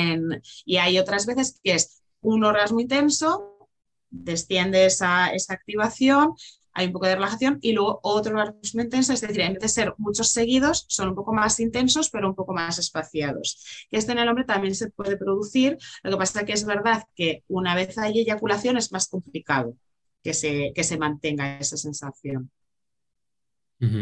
y 0.64 0.76
hay 0.76 0.98
otras 0.98 1.26
veces 1.26 1.60
que 1.62 1.72
es 1.72 2.02
un 2.20 2.44
orgasmo 2.44 2.80
intenso, 2.80 3.68
desciende 4.10 4.86
esa, 4.86 5.28
esa 5.28 5.54
activación, 5.54 6.34
hay 6.74 6.86
un 6.86 6.92
poco 6.92 7.06
de 7.06 7.14
relajación 7.14 7.58
y 7.62 7.72
luego 7.72 8.00
otro 8.02 8.36
orgasmo 8.36 8.82
intenso, 8.82 9.12
es 9.12 9.20
decir, 9.20 9.40
en 9.40 9.54
vez 9.54 9.62
de 9.62 9.68
ser 9.68 9.94
muchos 9.96 10.30
seguidos, 10.30 10.84
son 10.88 11.10
un 11.10 11.14
poco 11.14 11.32
más 11.32 11.60
intensos, 11.60 12.10
pero 12.10 12.28
un 12.28 12.34
poco 12.34 12.52
más 12.52 12.78
espaciados. 12.78 13.86
Y 13.90 13.96
esto 13.96 14.12
en 14.12 14.18
el 14.18 14.28
hombre 14.28 14.44
también 14.44 14.74
se 14.74 14.90
puede 14.90 15.16
producir, 15.16 15.78
lo 16.02 16.10
que 16.10 16.16
pasa 16.16 16.40
es 16.40 16.46
que 16.46 16.52
es 16.52 16.66
verdad 16.66 17.04
que 17.14 17.44
una 17.48 17.74
vez 17.74 17.96
hay 17.96 18.18
eyaculación 18.18 18.76
es 18.76 18.92
más 18.92 19.08
complicado 19.08 19.76
que 20.22 20.34
se, 20.34 20.72
que 20.74 20.82
se 20.82 20.98
mantenga 20.98 21.58
esa 21.58 21.76
sensación. 21.76 22.50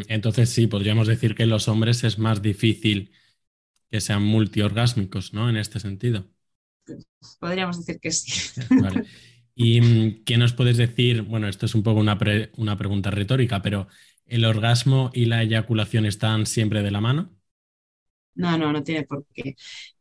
Entonces 0.08 0.50
sí, 0.50 0.66
podríamos 0.66 1.08
decir 1.08 1.34
que 1.34 1.42
en 1.42 1.50
los 1.50 1.66
hombres 1.68 2.04
es 2.04 2.18
más 2.18 2.40
difícil 2.40 3.12
que 3.90 4.00
sean 4.00 4.22
multiorgásmicos, 4.22 5.34
¿no? 5.34 5.50
En 5.50 5.56
este 5.56 5.80
sentido. 5.80 6.30
Podríamos 7.40 7.78
decir 7.78 8.00
que 8.00 8.12
sí. 8.12 8.60
Vale. 8.70 9.04
¿Y 9.54 9.80
mm, 9.80 10.24
qué 10.24 10.36
nos 10.38 10.52
puedes 10.54 10.76
decir? 10.76 11.22
Bueno, 11.22 11.48
esto 11.48 11.66
es 11.66 11.74
un 11.74 11.82
poco 11.82 12.00
una, 12.00 12.18
una 12.56 12.76
pregunta 12.76 13.10
retórica, 13.10 13.62
pero 13.62 13.88
¿el 14.26 14.44
orgasmo 14.44 15.10
y 15.14 15.26
la 15.26 15.42
eyaculación 15.42 16.06
están 16.06 16.46
siempre 16.46 16.82
de 16.82 16.90
la 16.90 17.00
mano? 17.00 17.30
No, 18.34 18.56
no, 18.56 18.72
no 18.72 18.82
tiene 18.82 19.04
por 19.04 19.26
qué. 19.34 19.56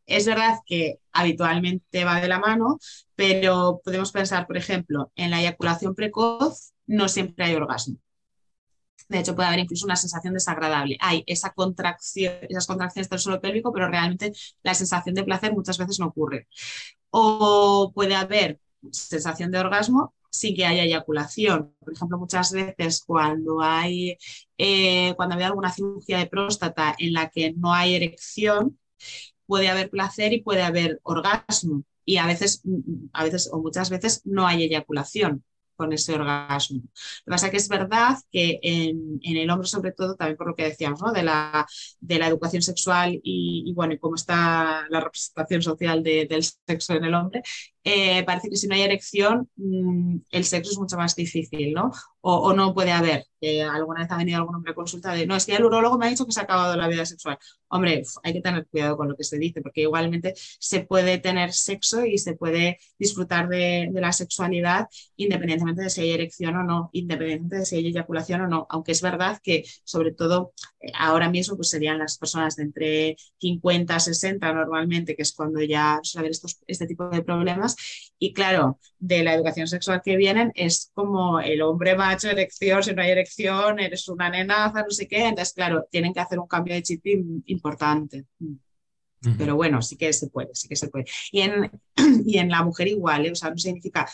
Es 0.05 0.25
verdad 0.25 0.59
que 0.65 0.99
habitualmente 1.11 2.05
va 2.05 2.21
de 2.21 2.27
la 2.27 2.39
mano, 2.39 2.79
pero 3.15 3.81
podemos 3.83 4.11
pensar, 4.11 4.47
por 4.47 4.57
ejemplo, 4.57 5.11
en 5.15 5.31
la 5.31 5.41
eyaculación 5.41 5.95
precoz 5.95 6.73
no 6.87 7.07
siempre 7.09 7.45
hay 7.45 7.55
orgasmo. 7.55 7.97
De 9.09 9.19
hecho, 9.19 9.35
puede 9.35 9.49
haber 9.49 9.59
incluso 9.59 9.85
una 9.85 9.97
sensación 9.97 10.33
desagradable. 10.33 10.97
Hay 11.01 11.23
esa 11.27 11.51
contracción, 11.51 12.33
esas 12.49 12.65
contracciones 12.65 13.09
del 13.09 13.19
suelo 13.19 13.41
pélvico, 13.41 13.73
pero 13.73 13.89
realmente 13.89 14.31
la 14.63 14.73
sensación 14.73 15.15
de 15.15 15.23
placer 15.23 15.51
muchas 15.53 15.77
veces 15.77 15.99
no 15.99 16.07
ocurre. 16.07 16.47
O 17.09 17.91
puede 17.93 18.15
haber 18.15 18.59
sensación 18.91 19.51
de 19.51 19.59
orgasmo 19.59 20.13
sin 20.29 20.55
que 20.55 20.65
haya 20.65 20.83
eyaculación. 20.83 21.75
Por 21.79 21.93
ejemplo, 21.93 22.17
muchas 22.17 22.51
veces 22.51 23.03
cuando 23.05 23.61
hay, 23.61 24.17
eh, 24.57 25.13
cuando 25.15 25.35
hay 25.35 25.43
alguna 25.43 25.71
cirugía 25.71 26.19
de 26.19 26.27
próstata 26.27 26.95
en 26.97 27.13
la 27.13 27.29
que 27.29 27.53
no 27.53 27.73
hay 27.73 27.95
erección, 27.95 28.79
puede 29.45 29.69
haber 29.69 29.89
placer 29.89 30.33
y 30.33 30.41
puede 30.41 30.63
haber 30.63 30.99
orgasmo. 31.03 31.83
Y 32.05 32.17
a 32.17 32.25
veces, 32.25 32.63
a 33.13 33.23
veces 33.23 33.49
o 33.51 33.61
muchas 33.61 33.89
veces 33.89 34.21
no 34.25 34.47
hay 34.47 34.63
eyaculación 34.63 35.43
con 35.81 35.93
ese 35.93 36.13
orgasmo. 36.13 36.81
Lo 37.25 37.25
que 37.25 37.31
pasa 37.31 37.47
es 37.47 37.51
que 37.51 37.57
es 37.57 37.67
verdad 37.67 38.17
que 38.31 38.59
en, 38.61 39.19
el 39.23 39.49
hombre, 39.49 39.67
sobre 39.67 39.91
todo, 39.91 40.15
también 40.15 40.37
por 40.37 40.47
lo 40.47 40.55
que 40.55 40.65
decíamos, 40.65 41.01
¿no? 41.01 41.11
de, 41.11 41.23
la, 41.23 41.65
de 41.99 42.19
la 42.19 42.27
educación 42.27 42.61
sexual 42.61 43.19
y, 43.23 43.73
bueno, 43.75 43.93
y 43.93 43.97
cómo 43.97 44.15
está 44.15 44.85
la 44.89 45.01
representación 45.01 45.61
social 45.63 46.03
del 46.03 46.43
sexo 46.43 46.93
en 46.93 47.05
el 47.05 47.15
hombre, 47.15 47.41
eh, 47.83 48.23
parece 48.25 48.49
que 48.49 48.57
si 48.57 48.67
no 48.67 48.75
hay 48.75 48.81
erección, 48.81 49.49
mm, 49.55 50.17
el 50.31 50.43
sexo 50.45 50.71
es 50.71 50.77
mucho 50.77 50.97
más 50.97 51.15
difícil, 51.15 51.73
¿no? 51.73 51.91
O, 52.21 52.53
no 52.53 52.73
puede 52.73 52.91
haber. 52.91 53.25
alguna 53.71 54.01
vez 54.01 54.11
ha 54.11 54.17
venido 54.17 54.37
algún 54.37 54.55
hombre 54.55 54.71
a 54.71 54.75
consulta 54.75 55.13
de, 55.13 55.25
no, 55.25 55.35
es 55.35 55.45
que 55.47 55.55
el 55.55 55.65
urologo 55.65 55.97
me 55.97 56.05
ha 56.05 56.09
dicho 56.09 56.25
que 56.25 56.31
se 56.31 56.39
ha 56.39 56.43
acabado 56.43 56.75
la 56.75 56.87
vida 56.87 57.05
sexual. 57.05 57.39
Hombre, 57.69 58.03
hay 58.23 58.33
que 58.33 58.41
tener 58.41 58.67
cuidado 58.67 58.97
con 58.97 59.09
lo 59.09 59.15
que 59.15 59.23
se 59.23 59.39
dice, 59.39 59.61
porque 59.61 59.81
igualmente 59.81 60.33
se 60.35 60.81
puede 60.81 61.17
tener 61.17 61.53
sexo 61.53 62.05
y 62.05 62.17
se 62.17 62.35
puede 62.35 62.79
disfrutar 62.99 63.47
de, 63.47 63.89
la 63.93 64.11
sexualidad 64.11 64.87
independientemente 65.15 65.83
de 65.83 65.89
si 65.89 66.01
hay 66.01 66.11
erección 66.11 66.55
o 66.57 66.63
no, 66.63 66.89
independientemente 66.93 67.57
de 67.57 67.65
si 67.65 67.77
hay 67.77 67.87
eyaculación 67.87 68.41
o 68.41 68.47
no. 68.47 68.67
Aunque 68.69 68.91
es 68.91 69.01
verdad 69.01 69.39
que, 69.41 69.63
sobre 69.83 70.11
todo, 70.11 70.53
eh, 70.79 70.91
ahora 70.97 71.29
mismo 71.29 71.55
pues 71.55 71.69
serían 71.69 71.99
las 71.99 72.17
personas 72.17 72.55
de 72.55 72.63
entre 72.63 73.15
50 73.39 73.95
a 73.95 73.99
60 73.99 74.53
normalmente, 74.53 75.15
que 75.15 75.21
es 75.23 75.33
cuando 75.33 75.61
ya 75.61 75.99
suele 76.03 76.25
haber 76.25 76.31
estos, 76.31 76.59
este 76.67 76.85
tipo 76.87 77.09
de 77.09 77.23
problemas. 77.23 77.70
Y 78.19 78.33
claro, 78.33 78.79
de 78.99 79.23
la 79.23 79.33
educación 79.33 79.67
sexual 79.67 80.01
que 80.03 80.15
vienen 80.15 80.51
es 80.55 80.91
como 80.93 81.39
el 81.39 81.61
hombre 81.61 81.95
macho, 81.95 82.29
erección, 82.29 82.83
si 82.83 82.93
no 82.93 83.01
hay 83.01 83.09
erección, 83.09 83.79
eres 83.79 84.07
una 84.07 84.29
nenaza, 84.29 84.83
no 84.83 84.91
sé 84.91 85.07
qué. 85.07 85.25
Entonces, 85.25 85.53
claro, 85.53 85.87
tienen 85.89 86.13
que 86.13 86.19
hacer 86.19 86.39
un 86.39 86.47
cambio 86.47 86.75
de 86.75 86.83
chip 86.83 87.05
importante. 87.45 88.25
Pero 89.37 89.55
bueno, 89.55 89.81
sí 89.81 89.97
que 89.97 90.11
se 90.13 90.27
puede, 90.29 90.49
sí 90.53 90.67
que 90.67 90.75
se 90.75 90.87
puede. 90.87 91.05
Y 91.31 91.41
en, 91.41 91.71
y 92.25 92.37
en 92.37 92.49
la 92.49 92.63
mujer 92.63 92.87
igual, 92.87 93.25
¿eh? 93.25 93.31
o 93.31 93.35
sea, 93.35 93.49
no 93.49 93.57
significa 93.57 94.07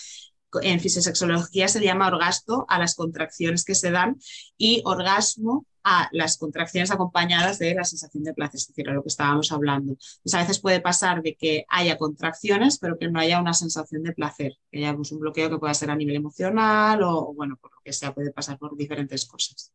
en 0.61 0.79
fisiosexología 0.79 1.67
se 1.67 1.83
llama 1.83 2.07
orgasmo 2.07 2.65
a 2.69 2.79
las 2.79 2.95
contracciones 2.95 3.65
que 3.65 3.75
se 3.75 3.91
dan 3.91 4.17
y 4.57 4.81
orgasmo 4.85 5.65
a 5.89 6.09
las 6.11 6.37
contracciones 6.37 6.91
acompañadas 6.91 7.59
de 7.59 7.73
la 7.73 7.85
sensación 7.85 8.25
de 8.25 8.33
placer, 8.33 8.57
es 8.57 8.67
decir, 8.67 8.89
a 8.89 8.93
lo 8.93 9.03
que 9.03 9.07
estábamos 9.07 9.53
hablando. 9.53 9.93
Entonces, 9.93 10.33
a 10.33 10.39
veces 10.39 10.59
puede 10.59 10.81
pasar 10.81 11.21
de 11.21 11.35
que 11.35 11.65
haya 11.69 11.97
contracciones, 11.97 12.77
pero 12.77 12.97
que 12.97 13.09
no 13.09 13.21
haya 13.21 13.39
una 13.39 13.53
sensación 13.53 14.03
de 14.03 14.11
placer, 14.11 14.57
que 14.69 14.79
haya 14.79 14.93
pues, 14.93 15.13
un 15.13 15.19
bloqueo 15.19 15.49
que 15.49 15.57
pueda 15.57 15.73
ser 15.73 15.89
a 15.89 15.95
nivel 15.95 16.17
emocional 16.17 17.01
o, 17.03 17.33
bueno, 17.33 17.55
por 17.55 17.71
lo 17.71 17.77
que 17.85 17.93
sea, 17.93 18.13
puede 18.13 18.33
pasar 18.33 18.57
por 18.57 18.75
diferentes 18.75 19.25
cosas. 19.25 19.71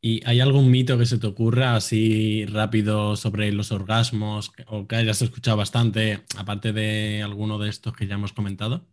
¿Y 0.00 0.20
hay 0.24 0.38
algún 0.38 0.70
mito 0.70 0.98
que 0.98 1.06
se 1.06 1.18
te 1.18 1.26
ocurra 1.26 1.74
así 1.74 2.46
rápido 2.46 3.16
sobre 3.16 3.50
los 3.50 3.72
orgasmos 3.72 4.52
o 4.68 4.86
que 4.86 4.96
hayas 4.96 5.20
escuchado 5.22 5.56
bastante, 5.56 6.22
aparte 6.36 6.72
de 6.72 7.22
alguno 7.24 7.58
de 7.58 7.70
estos 7.70 7.94
que 7.94 8.06
ya 8.06 8.14
hemos 8.14 8.32
comentado? 8.32 8.86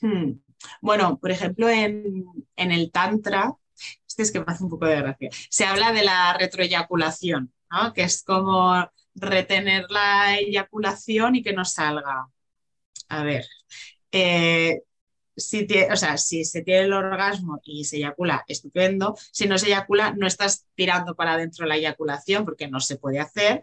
Hmm. 0.00 0.32
Bueno, 0.80 1.18
por 1.18 1.30
ejemplo, 1.30 1.68
en, 1.68 2.26
el 2.56 2.90
Tantra, 2.90 3.54
este 4.06 4.22
es 4.22 4.32
que 4.32 4.40
me 4.40 4.46
hace 4.48 4.64
un 4.64 4.70
poco 4.70 4.86
de 4.86 4.96
gracia, 4.96 5.30
se 5.48 5.64
habla 5.64 5.92
de 5.92 6.04
la 6.04 6.36
retroeyaculación, 6.38 7.52
¿no? 7.70 7.92
que 7.92 8.02
es 8.02 8.22
como 8.22 8.90
retener 9.14 9.86
la 9.90 10.38
eyaculación 10.38 11.36
y 11.36 11.42
que 11.42 11.52
no 11.52 11.64
salga. 11.64 12.28
A 13.08 13.22
ver, 13.24 13.44
eh, 14.12 14.82
si, 15.36 15.66
o 15.90 15.96
sea, 15.96 16.16
si 16.16 16.44
se 16.44 16.62
tiene 16.62 16.82
el 16.82 16.92
orgasmo 16.92 17.60
y 17.64 17.84
se 17.84 17.96
eyacula, 17.96 18.44
estupendo. 18.46 19.16
Si 19.32 19.46
no 19.46 19.58
se 19.58 19.68
eyacula, 19.68 20.12
no 20.12 20.26
estás 20.26 20.66
tirando 20.74 21.14
para 21.14 21.34
adentro 21.34 21.66
la 21.66 21.76
eyaculación 21.76 22.44
porque 22.44 22.68
no 22.68 22.80
se 22.80 22.96
puede 22.96 23.18
hacer. 23.18 23.62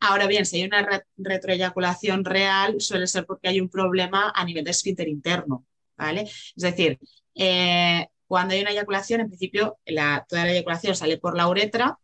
Ahora 0.00 0.26
bien, 0.26 0.44
si 0.44 0.56
hay 0.56 0.64
una 0.64 1.04
retroeyaculación 1.16 2.24
real, 2.24 2.80
suele 2.80 3.06
ser 3.06 3.24
porque 3.26 3.48
hay 3.48 3.60
un 3.60 3.68
problema 3.70 4.32
a 4.34 4.44
nivel 4.44 4.64
de 4.64 4.70
esfínter 4.72 5.08
interno, 5.08 5.66
¿vale? 5.96 6.22
Es 6.22 6.52
decir, 6.56 6.98
eh, 7.34 8.06
cuando 8.26 8.54
hay 8.54 8.62
una 8.62 8.70
eyaculación, 8.70 9.20
en 9.20 9.28
principio 9.28 9.78
la, 9.86 10.24
toda 10.28 10.44
la 10.44 10.52
eyaculación 10.52 10.96
sale 10.96 11.18
por 11.18 11.36
la 11.36 11.48
uretra. 11.48 11.98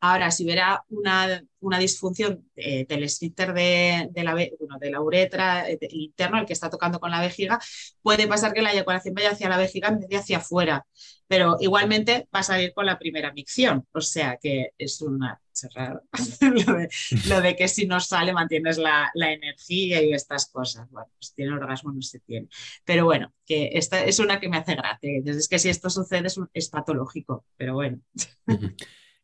Ahora, 0.00 0.32
si 0.32 0.44
hubiera 0.44 0.84
una, 0.88 1.44
una 1.60 1.78
disfunción 1.78 2.50
eh, 2.56 2.86
del 2.88 3.04
esfínter 3.04 3.52
de, 3.54 4.10
la, 4.16 4.34
de 4.34 4.90
la 4.90 5.00
uretra 5.00 5.68
eh, 5.70 5.78
interno, 5.90 6.38
el 6.38 6.46
que 6.46 6.52
está 6.54 6.70
tocando 6.70 6.98
con 6.98 7.10
la 7.12 7.20
vejiga, 7.20 7.60
puede 8.02 8.26
pasar 8.26 8.52
que 8.52 8.62
la 8.62 8.72
eyaculación 8.72 9.14
vaya 9.14 9.30
hacia 9.30 9.48
la 9.48 9.58
vejiga 9.58 9.88
en 9.88 10.00
vez 10.00 10.08
de 10.08 10.16
hacia 10.16 10.38
afuera, 10.38 10.86
pero 11.28 11.56
igualmente 11.60 12.28
va 12.34 12.40
a 12.40 12.42
salir 12.42 12.72
con 12.74 12.86
la 12.86 12.98
primera 12.98 13.32
micción, 13.32 13.86
o 13.92 14.00
sea 14.00 14.38
que 14.42 14.70
es 14.78 15.00
una 15.02 15.41
lo, 17.28 17.40
de, 17.40 17.56
que 17.56 17.68
si 17.68 17.86
no 17.86 18.00
sale 18.00 18.32
mantienes 18.32 18.78
la, 18.78 19.10
energía 19.14 20.02
y 20.02 20.12
estas 20.12 20.50
cosas. 20.50 20.90
Bueno, 20.90 21.08
pues 21.18 21.34
tiene 21.34 21.52
orgasmo, 21.52 21.92
no 21.92 22.02
se 22.02 22.20
tiene. 22.20 22.48
Pero 22.84 23.04
bueno, 23.04 23.32
que 23.46 23.70
esta 23.74 24.04
es 24.04 24.18
una 24.18 24.40
que 24.40 24.48
me 24.48 24.56
hace 24.56 24.74
gracia. 24.74 25.10
Es 25.24 25.48
que 25.48 25.58
si 25.58 25.68
esto 25.68 25.90
sucede 25.90 26.28
es, 26.54 26.68
patológico, 26.68 27.44
pero 27.56 27.74
bueno. 27.74 28.00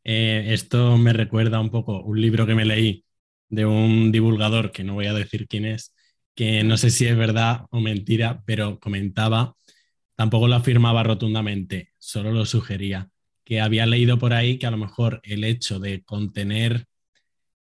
Eh, 0.04 0.54
esto 0.54 0.96
me 0.96 1.12
recuerda 1.12 1.60
un 1.60 1.70
poco 1.70 2.02
un 2.02 2.20
libro 2.20 2.46
que 2.46 2.54
me 2.54 2.64
leí 2.64 3.04
de 3.48 3.66
un 3.66 4.12
divulgador, 4.12 4.72
que 4.72 4.84
no 4.84 4.94
voy 4.94 5.06
a 5.06 5.12
decir 5.12 5.46
quién 5.48 5.64
es, 5.64 5.94
que 6.34 6.62
no 6.64 6.76
sé 6.76 6.90
si 6.90 7.06
es 7.06 7.16
verdad 7.16 7.66
o 7.70 7.80
mentira, 7.80 8.42
pero 8.46 8.78
comentaba, 8.78 9.56
tampoco 10.14 10.48
lo 10.48 10.56
afirmaba 10.56 11.02
rotundamente, 11.02 11.92
solo 11.98 12.32
lo 12.32 12.46
sugería, 12.46 13.10
que 13.48 13.62
había 13.62 13.86
leído 13.86 14.18
por 14.18 14.34
ahí 14.34 14.58
que 14.58 14.66
a 14.66 14.70
lo 14.70 14.76
mejor 14.76 15.22
el 15.24 15.42
hecho 15.42 15.78
de 15.80 16.04
contener 16.04 16.84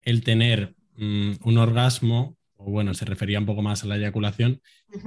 el 0.02 0.22
tener 0.22 0.76
mm, 0.94 1.32
un 1.42 1.58
orgasmo, 1.58 2.36
o 2.54 2.70
bueno, 2.70 2.94
se 2.94 3.04
refería 3.04 3.40
un 3.40 3.46
poco 3.46 3.62
más 3.62 3.82
a 3.82 3.88
la 3.88 3.96
eyaculación, 3.96 4.62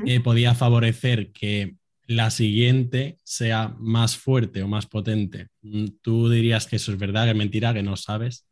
eh, 0.06 0.20
podía 0.20 0.54
favorecer 0.54 1.32
que 1.32 1.78
la 2.08 2.30
siguiente 2.30 3.20
sea 3.24 3.74
más 3.80 4.18
fuerte 4.18 4.64
o 4.64 4.68
más 4.68 4.86
potente. 4.86 5.48
Mm, 5.62 5.86
¿Tú 6.02 6.30
dirías 6.30 6.68
que 6.68 6.76
eso 6.76 6.92
es 6.92 6.98
verdad, 6.98 7.24
que 7.24 7.32
es 7.32 7.38
mentira, 7.38 7.74
que 7.74 7.82
no 7.82 7.96
sabes? 7.96 8.46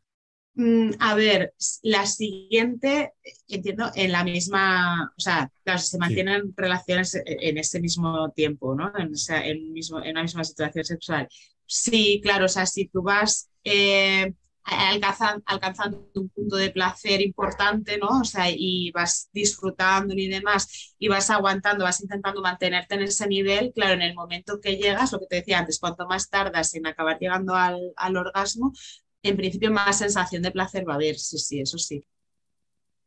Mm, 0.54 0.92
a 1.00 1.14
ver, 1.16 1.52
la 1.82 2.06
siguiente, 2.06 3.12
entiendo, 3.48 3.90
en 3.94 4.12
la 4.12 4.24
misma, 4.24 5.12
o 5.14 5.20
sea, 5.20 5.50
se 5.76 5.98
mantienen 5.98 6.54
relaciones 6.56 7.20
en 7.26 7.58
ese 7.58 7.80
mismo 7.80 8.30
tiempo, 8.30 8.74
¿no? 8.74 8.92
En, 8.96 9.10
mismo, 9.72 10.02
en 10.02 10.12
una 10.12 10.22
misma 10.22 10.42
situación 10.42 10.84
sexual. 10.86 11.28
Sí, 11.66 12.20
claro, 12.22 12.44
o 12.46 12.48
sea, 12.48 12.66
si 12.66 12.86
tú 12.88 13.02
vas 13.02 13.48
eh, 13.64 14.34
alcanzando, 14.64 16.08
un 16.14 16.28
punto 16.30 16.56
de 16.56 16.70
placer 16.70 17.20
importante, 17.22 17.98
¿no? 17.98 18.20
O 18.20 18.24
sea, 18.24 18.46
y 18.50 18.90
vas 18.92 19.28
disfrutando 19.32 20.14
y 20.14 20.28
demás, 20.28 20.94
y 20.98 21.08
vas 21.08 21.30
aguantando, 21.30 21.84
vas 21.84 22.00
intentando 22.02 22.42
mantenerte 22.42 22.94
en 22.94 23.02
ese 23.02 23.26
nivel, 23.26 23.72
claro, 23.74 23.94
en 23.94 24.02
el 24.02 24.14
momento 24.14 24.60
que 24.60 24.76
llegas, 24.76 25.12
lo 25.12 25.20
que 25.20 25.26
te 25.26 25.36
decía 25.36 25.58
antes, 25.58 25.78
cuanto 25.80 26.06
más 26.06 26.28
tardas 26.30 26.74
en 26.74 26.86
acabar 26.86 27.18
llegando 27.18 27.54
al, 27.54 27.92
al 27.96 28.16
orgasmo, 28.16 28.72
en 29.22 29.36
principio 29.36 29.70
más 29.70 29.98
sensación 29.98 30.42
de 30.42 30.50
placer 30.50 30.86
va 30.88 30.92
a 30.94 30.96
haber, 30.96 31.18
sí, 31.18 31.38
sí, 31.38 31.60
eso 31.60 31.78
sí. 31.78 32.04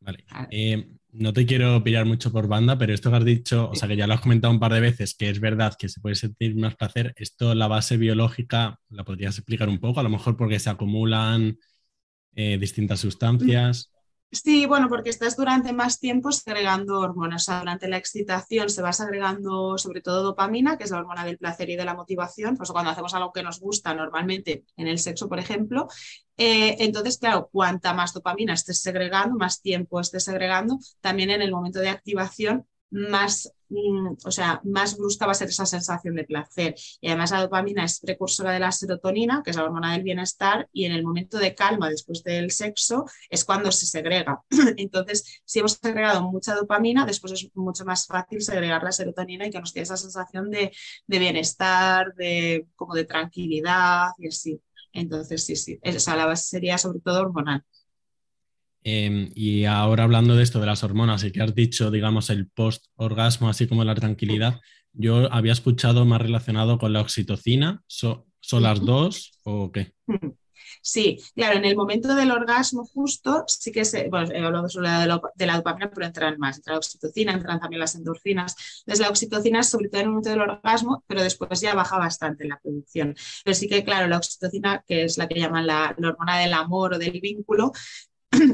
Vale. 0.08 0.24
Eh, 0.52 0.88
no 1.12 1.34
te 1.34 1.46
quiero 1.46 1.84
pillar 1.84 2.06
mucho 2.06 2.32
por 2.32 2.48
banda, 2.48 2.78
pero 2.78 2.94
esto 2.94 3.10
que 3.10 3.18
has 3.18 3.26
dicho, 3.26 3.70
o 3.70 3.76
sea, 3.76 3.88
que 3.88 3.98
ya 3.98 4.08
lo 4.08 4.14
has 4.14 4.22
comentado 4.22 4.54
un 4.54 4.60
par 4.60 4.74
de 4.74 4.80
veces, 4.80 5.16
que 5.16 5.30
es 5.30 5.40
verdad 5.40 5.74
que 5.78 5.90
se 5.90 6.00
puede 6.00 6.16
sentir 6.16 6.56
más 6.56 6.76
placer, 6.76 7.14
esto, 7.18 7.56
la 7.56 7.68
base 7.68 7.98
biológica, 7.98 8.80
¿la 8.90 9.04
podrías 9.04 9.38
explicar 9.38 9.68
un 9.68 9.80
poco? 9.80 10.00
A 10.00 10.04
lo 10.04 10.10
mejor 10.10 10.38
porque 10.38 10.60
se 10.60 10.70
acumulan 10.70 11.58
eh, 12.36 12.58
distintas 12.60 13.00
sustancias. 13.00 13.92
Sí, 14.30 14.66
bueno, 14.66 14.90
porque 14.90 15.10
estás 15.10 15.38
durante 15.38 15.72
más 15.72 16.00
tiempo 16.00 16.32
segregando 16.34 17.00
hormonas. 17.00 17.44
O 17.44 17.46
sea, 17.46 17.60
durante 17.60 17.88
la 17.88 17.98
excitación 17.98 18.70
se 18.70 18.82
va 18.82 18.92
segregando 18.92 19.78
sobre 19.78 20.02
todo 20.02 20.22
dopamina, 20.22 20.78
que 20.78 20.84
es 20.84 20.92
la 20.92 21.00
hormona 21.00 21.24
del 21.24 21.38
placer 21.38 21.70
y 21.70 21.78
de 21.78 21.86
la 21.86 21.96
motivación. 21.96 22.58
Pues 22.58 22.72
cuando 22.72 22.92
hacemos 22.92 23.14
algo 23.14 23.32
que 23.32 23.42
nos 23.42 23.60
gusta, 23.62 23.96
normalmente 23.96 24.66
en 24.76 24.88
el 24.88 25.00
sexo, 25.00 25.30
por 25.30 25.40
ejemplo. 25.40 25.88
Eh, 26.36 26.76
entonces, 26.80 27.18
claro, 27.18 27.50
cuanta 27.52 27.94
más 27.94 28.14
dopamina 28.14 28.54
estés 28.54 28.82
segregando, 28.82 29.38
más 29.38 29.62
tiempo 29.62 30.00
estés 30.00 30.26
segregando, 30.26 30.78
también 31.00 31.32
en 31.32 31.42
el 31.42 31.52
momento 31.52 31.80
de 31.80 31.90
activación 31.90 32.68
más, 32.90 33.54
mm, 33.70 34.18
o 34.26 34.32
sea, 34.32 34.62
más 34.64 34.98
brusca 34.98 35.26
va 35.26 35.32
a 35.32 35.36
ser 35.36 35.50
esa 35.50 35.66
sensación 35.66 36.16
de 36.16 36.24
placer. 36.24 36.76
Y 37.02 37.08
además 37.08 37.32
la 37.32 37.42
dopamina 37.42 37.84
es 37.86 38.00
precursora 38.00 38.52
de 38.52 38.60
la 38.60 38.72
serotonina, 38.72 39.42
que 39.44 39.52
es 39.52 39.58
la 39.58 39.64
hormona 39.64 39.94
del 39.94 40.04
bienestar, 40.04 40.70
y 40.72 40.86
en 40.86 40.92
el 40.92 41.04
momento 41.04 41.38
de 41.38 41.56
calma 41.56 41.90
después 41.90 42.24
del 42.24 42.52
sexo 42.52 43.06
es 43.30 43.46
cuando 43.46 43.72
se 43.72 43.86
segrega. 43.86 44.42
Entonces, 44.78 45.42
si 45.46 45.60
hemos 45.60 45.74
segregado 45.74 46.22
mucha 46.24 46.56
dopamina, 46.56 47.06
después 47.06 47.34
es 47.34 47.50
mucho 47.56 47.86
más 47.86 48.06
fácil 48.08 48.42
segregar 48.42 48.84
la 48.84 48.92
serotonina 48.92 49.48
y 49.48 49.52
que 49.52 49.60
nos 49.60 49.74
dé 49.74 49.82
esa 49.82 49.98
sensación 49.98 50.50
de, 50.52 50.72
bienestar, 51.08 52.14
de, 52.16 52.68
como 52.76 52.94
de 52.96 53.06
tranquilidad 53.06 54.10
y 54.18 54.28
así. 54.28 54.62
Entonces, 54.94 55.46
sí, 55.46 55.56
sí, 55.56 55.80
esa 55.82 56.16
la 56.16 56.26
base 56.26 56.48
sería 56.50 56.78
sobre 56.78 57.00
todo 57.00 57.22
hormonal. 57.22 57.64
Em, 58.90 59.32
y 59.36 59.66
ahora 59.66 60.06
hablando 60.06 60.38
de 60.38 60.44
esto, 60.44 60.62
de 60.62 60.66
las 60.66 60.82
hormonas 60.82 61.22
y 61.26 61.34
que 61.34 61.42
has 61.42 61.54
dicho, 61.54 61.92
digamos, 61.92 62.30
el 62.30 62.48
post-orgasmo, 62.48 63.50
así 63.50 63.68
como 63.68 63.84
la 63.84 63.94
tranquilidad, 63.96 64.62
yo 64.94 65.30
había 65.34 65.52
escuchado 65.52 66.06
más 66.06 66.22
relacionado 66.22 66.78
con 66.78 66.94
la 66.94 67.02
oxitocina. 67.02 67.84
¿Son 67.86 68.24
las 68.64 68.80
dos 68.80 69.42
o 69.44 69.74
qué? 69.74 69.94
Sí, 70.82 71.20
claro, 71.36 71.58
en 71.58 71.66
el 71.66 71.76
momento 71.76 72.16
del 72.16 72.32
orgasmo 72.32 72.86
justo 72.86 73.44
sí 73.48 73.74
que 73.74 73.84
se, 73.84 74.08
bueno, 74.10 74.32
he 74.32 74.44
hablado 74.44 74.70
solo 74.70 74.90
de 74.90 75.46
la, 75.46 75.56
dopamina, 75.58 75.90
pero 75.90 76.06
entran 76.06 76.38
más, 76.38 76.58
entra 76.58 76.74
la 76.74 76.78
oxitocina, 76.78 77.34
entran 77.34 77.60
también 77.60 77.82
las 77.82 77.96
endorfinas. 77.96 78.56
Entonces 78.86 79.06
la 79.06 79.10
oxitocina 79.10 79.60
es 79.60 79.70
sobre 79.70 79.90
todo 79.90 80.00
en 80.00 80.06
el 80.06 80.10
momento 80.12 80.30
del 80.30 80.42
orgasmo, 80.42 81.04
pero 81.08 81.22
después 81.24 81.60
ya 81.60 81.74
baja 81.76 81.98
bastante 81.98 82.48
la 82.48 82.58
producción. 82.60 83.16
Pero 83.44 83.54
sí 83.54 83.68
que, 83.68 83.84
claro, 83.84 84.08
la 84.08 84.18
oxitocina, 84.18 84.84
que 84.88 85.04
es 85.04 85.18
la 85.18 85.28
que 85.28 85.40
llaman 85.40 85.68
la 85.68 85.94
hormona 85.98 86.40
del 86.40 86.54
amor 86.54 86.94
o 86.94 86.98
del 87.00 87.20
vínculo, 87.20 87.74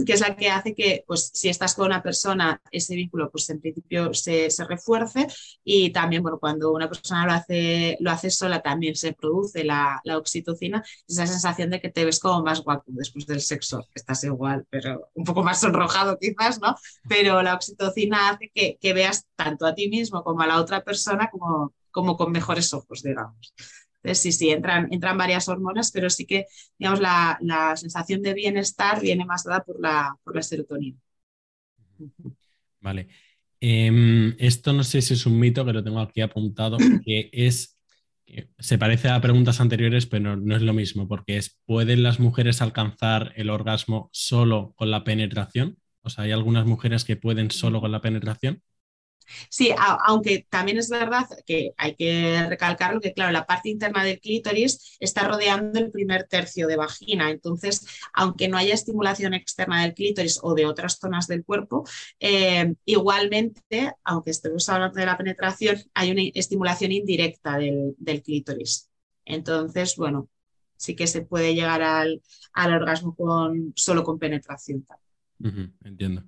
que 0.06 0.14
es 0.14 0.22
la 0.22 0.36
que 0.36 0.50
hace 0.50 0.76
que, 0.76 1.04
pues, 1.08 1.32
si 1.34 1.50
estás 1.50 1.74
con 1.74 1.88
una 1.88 2.04
persona, 2.04 2.62
ese 2.72 2.96
vínculo, 2.96 3.32
pues, 3.32 3.50
en 3.50 3.60
principio 3.60 4.14
se, 4.14 4.50
se, 4.50 4.66
refuerce 4.66 5.28
y 5.64 5.92
también, 5.92 6.22
bueno, 6.22 6.40
cuando 6.40 6.72
una 6.72 6.88
persona 6.88 7.26
lo 7.26 7.34
hace, 7.34 7.98
lo 8.00 8.12
hace 8.12 8.30
sola, 8.30 8.62
también 8.62 8.96
se 8.96 9.14
produce 9.14 9.64
la, 9.64 10.00
la, 10.04 10.18
oxitocina, 10.18 10.84
esa 11.08 11.28
sensación 11.28 11.70
de 11.70 11.82
que 11.82 11.90
te 11.90 12.06
ves 12.06 12.20
como 12.20 12.44
más 12.44 12.62
guapo 12.64 12.84
después 12.88 13.26
del 13.26 13.42
sexo, 13.42 13.88
estás 13.96 14.24
igual, 14.24 14.66
pero 14.70 15.10
un 15.14 15.24
poco 15.24 15.44
más 15.44 15.60
sonrojado 15.62 16.18
quizás, 16.20 16.60
¿no? 16.62 16.76
Pero 17.10 17.42
la 17.42 17.56
oxitocina 17.56 18.30
hace 18.30 18.52
que, 18.54 18.78
que 18.80 18.94
veas 18.94 19.26
tanto 19.36 19.66
a 19.66 19.74
ti 19.74 19.90
mismo 19.90 20.24
como 20.24 20.42
a 20.42 20.48
la 20.48 20.60
otra 20.62 20.84
persona 20.84 21.30
como, 21.32 21.74
como 21.92 22.16
con 22.16 22.32
mejores 22.32 22.74
ojos, 22.74 23.02
digamos. 23.02 23.54
Entonces, 24.04 24.22
sí, 24.22 24.32
sí, 24.34 24.50
entran, 24.50 24.90
entran 24.92 25.18
varias 25.18 25.48
hormonas, 25.48 25.92
pero 25.92 26.10
sí 26.10 26.26
que, 26.26 26.46
digamos, 26.78 27.00
la, 27.00 27.38
la 27.42 27.78
sensación 27.78 28.22
de 28.22 28.34
bienestar 28.34 29.00
viene 29.02 29.24
más 29.24 29.46
dada 29.46 29.64
por 29.64 29.80
la, 29.80 30.14
por 30.24 30.36
la 30.36 30.44
serotonina. 30.44 30.98
Vale. 32.82 33.08
Eh, 33.62 34.36
esto 34.40 34.74
no 34.74 34.84
sé 34.84 35.02
si 35.02 35.14
es 35.14 35.26
un 35.26 35.40
mito, 35.40 35.66
pero 35.66 35.82
tengo 35.82 36.02
aquí 36.02 36.20
apuntado, 36.20 36.78
que 37.06 37.30
es, 37.32 37.80
se 38.60 38.78
parece 38.78 39.08
a 39.08 39.22
preguntas 39.22 39.62
anteriores, 39.62 40.06
pero 40.06 40.36
no 40.36 40.54
es 40.54 40.62
lo 40.62 40.74
mismo, 40.74 41.08
porque 41.08 41.38
es, 41.38 41.62
¿pueden 41.66 42.04
las 42.04 42.20
mujeres 42.20 42.62
alcanzar 42.62 43.32
el 43.38 43.50
orgasmo 43.50 44.10
solo 44.12 44.74
con 44.76 44.92
la 44.92 45.06
penetración? 45.06 45.78
O 46.02 46.10
sea, 46.10 46.26
hay 46.26 46.32
algunas 46.32 46.66
mujeres 46.66 47.06
que 47.06 47.16
pueden 47.16 47.52
solo 47.52 47.80
con 47.80 47.94
la 47.94 48.02
penetración. 48.02 48.62
Sí, 49.50 49.74
aunque 50.06 50.46
también 50.50 50.78
es 50.78 50.90
verdad 50.90 51.28
que 51.46 51.74
hay 51.78 51.96
que 51.96 52.46
recalcarlo 52.48 53.02
que, 53.02 53.14
claro, 53.14 53.32
la 53.32 53.46
parte 53.46 53.70
interna 53.70 54.04
del 54.04 54.20
clítoris 54.20 54.98
está 55.00 55.28
rodeando 55.28 55.80
el 55.80 55.92
primer 55.92 56.28
tercio 56.28 56.68
de 56.68 56.76
vagina. 56.76 57.32
Entonces, 57.32 57.86
aunque 58.14 58.48
no 58.48 58.58
haya 58.58 58.74
estimulación 58.74 59.34
externa 59.34 59.84
del 59.84 59.94
clítoris 59.94 60.40
o 60.42 60.54
de 60.54 60.66
otras 60.66 60.98
zonas 61.00 61.28
del 61.28 61.44
cuerpo, 61.44 61.86
eh, 62.20 62.74
igualmente, 62.86 63.94
aunque 64.04 64.32
estemos 64.32 64.68
hablando 64.70 65.00
de 65.00 65.06
la 65.06 65.18
penetración, 65.18 65.78
hay 65.94 66.12
una 66.12 66.22
estimulación 66.34 66.92
indirecta 66.92 67.58
del, 67.58 68.22
clítoris. 68.24 68.90
Entonces, 69.26 69.96
bueno, 69.96 70.30
sí 70.76 70.96
que 70.96 71.08
se 71.08 71.22
puede 71.22 71.56
llegar 71.56 71.82
al, 71.82 72.22
orgasmo 72.56 73.16
con, 73.16 73.74
solo 73.76 74.04
con 74.04 74.20
penetración. 74.20 74.86
Entiendo. 75.84 76.24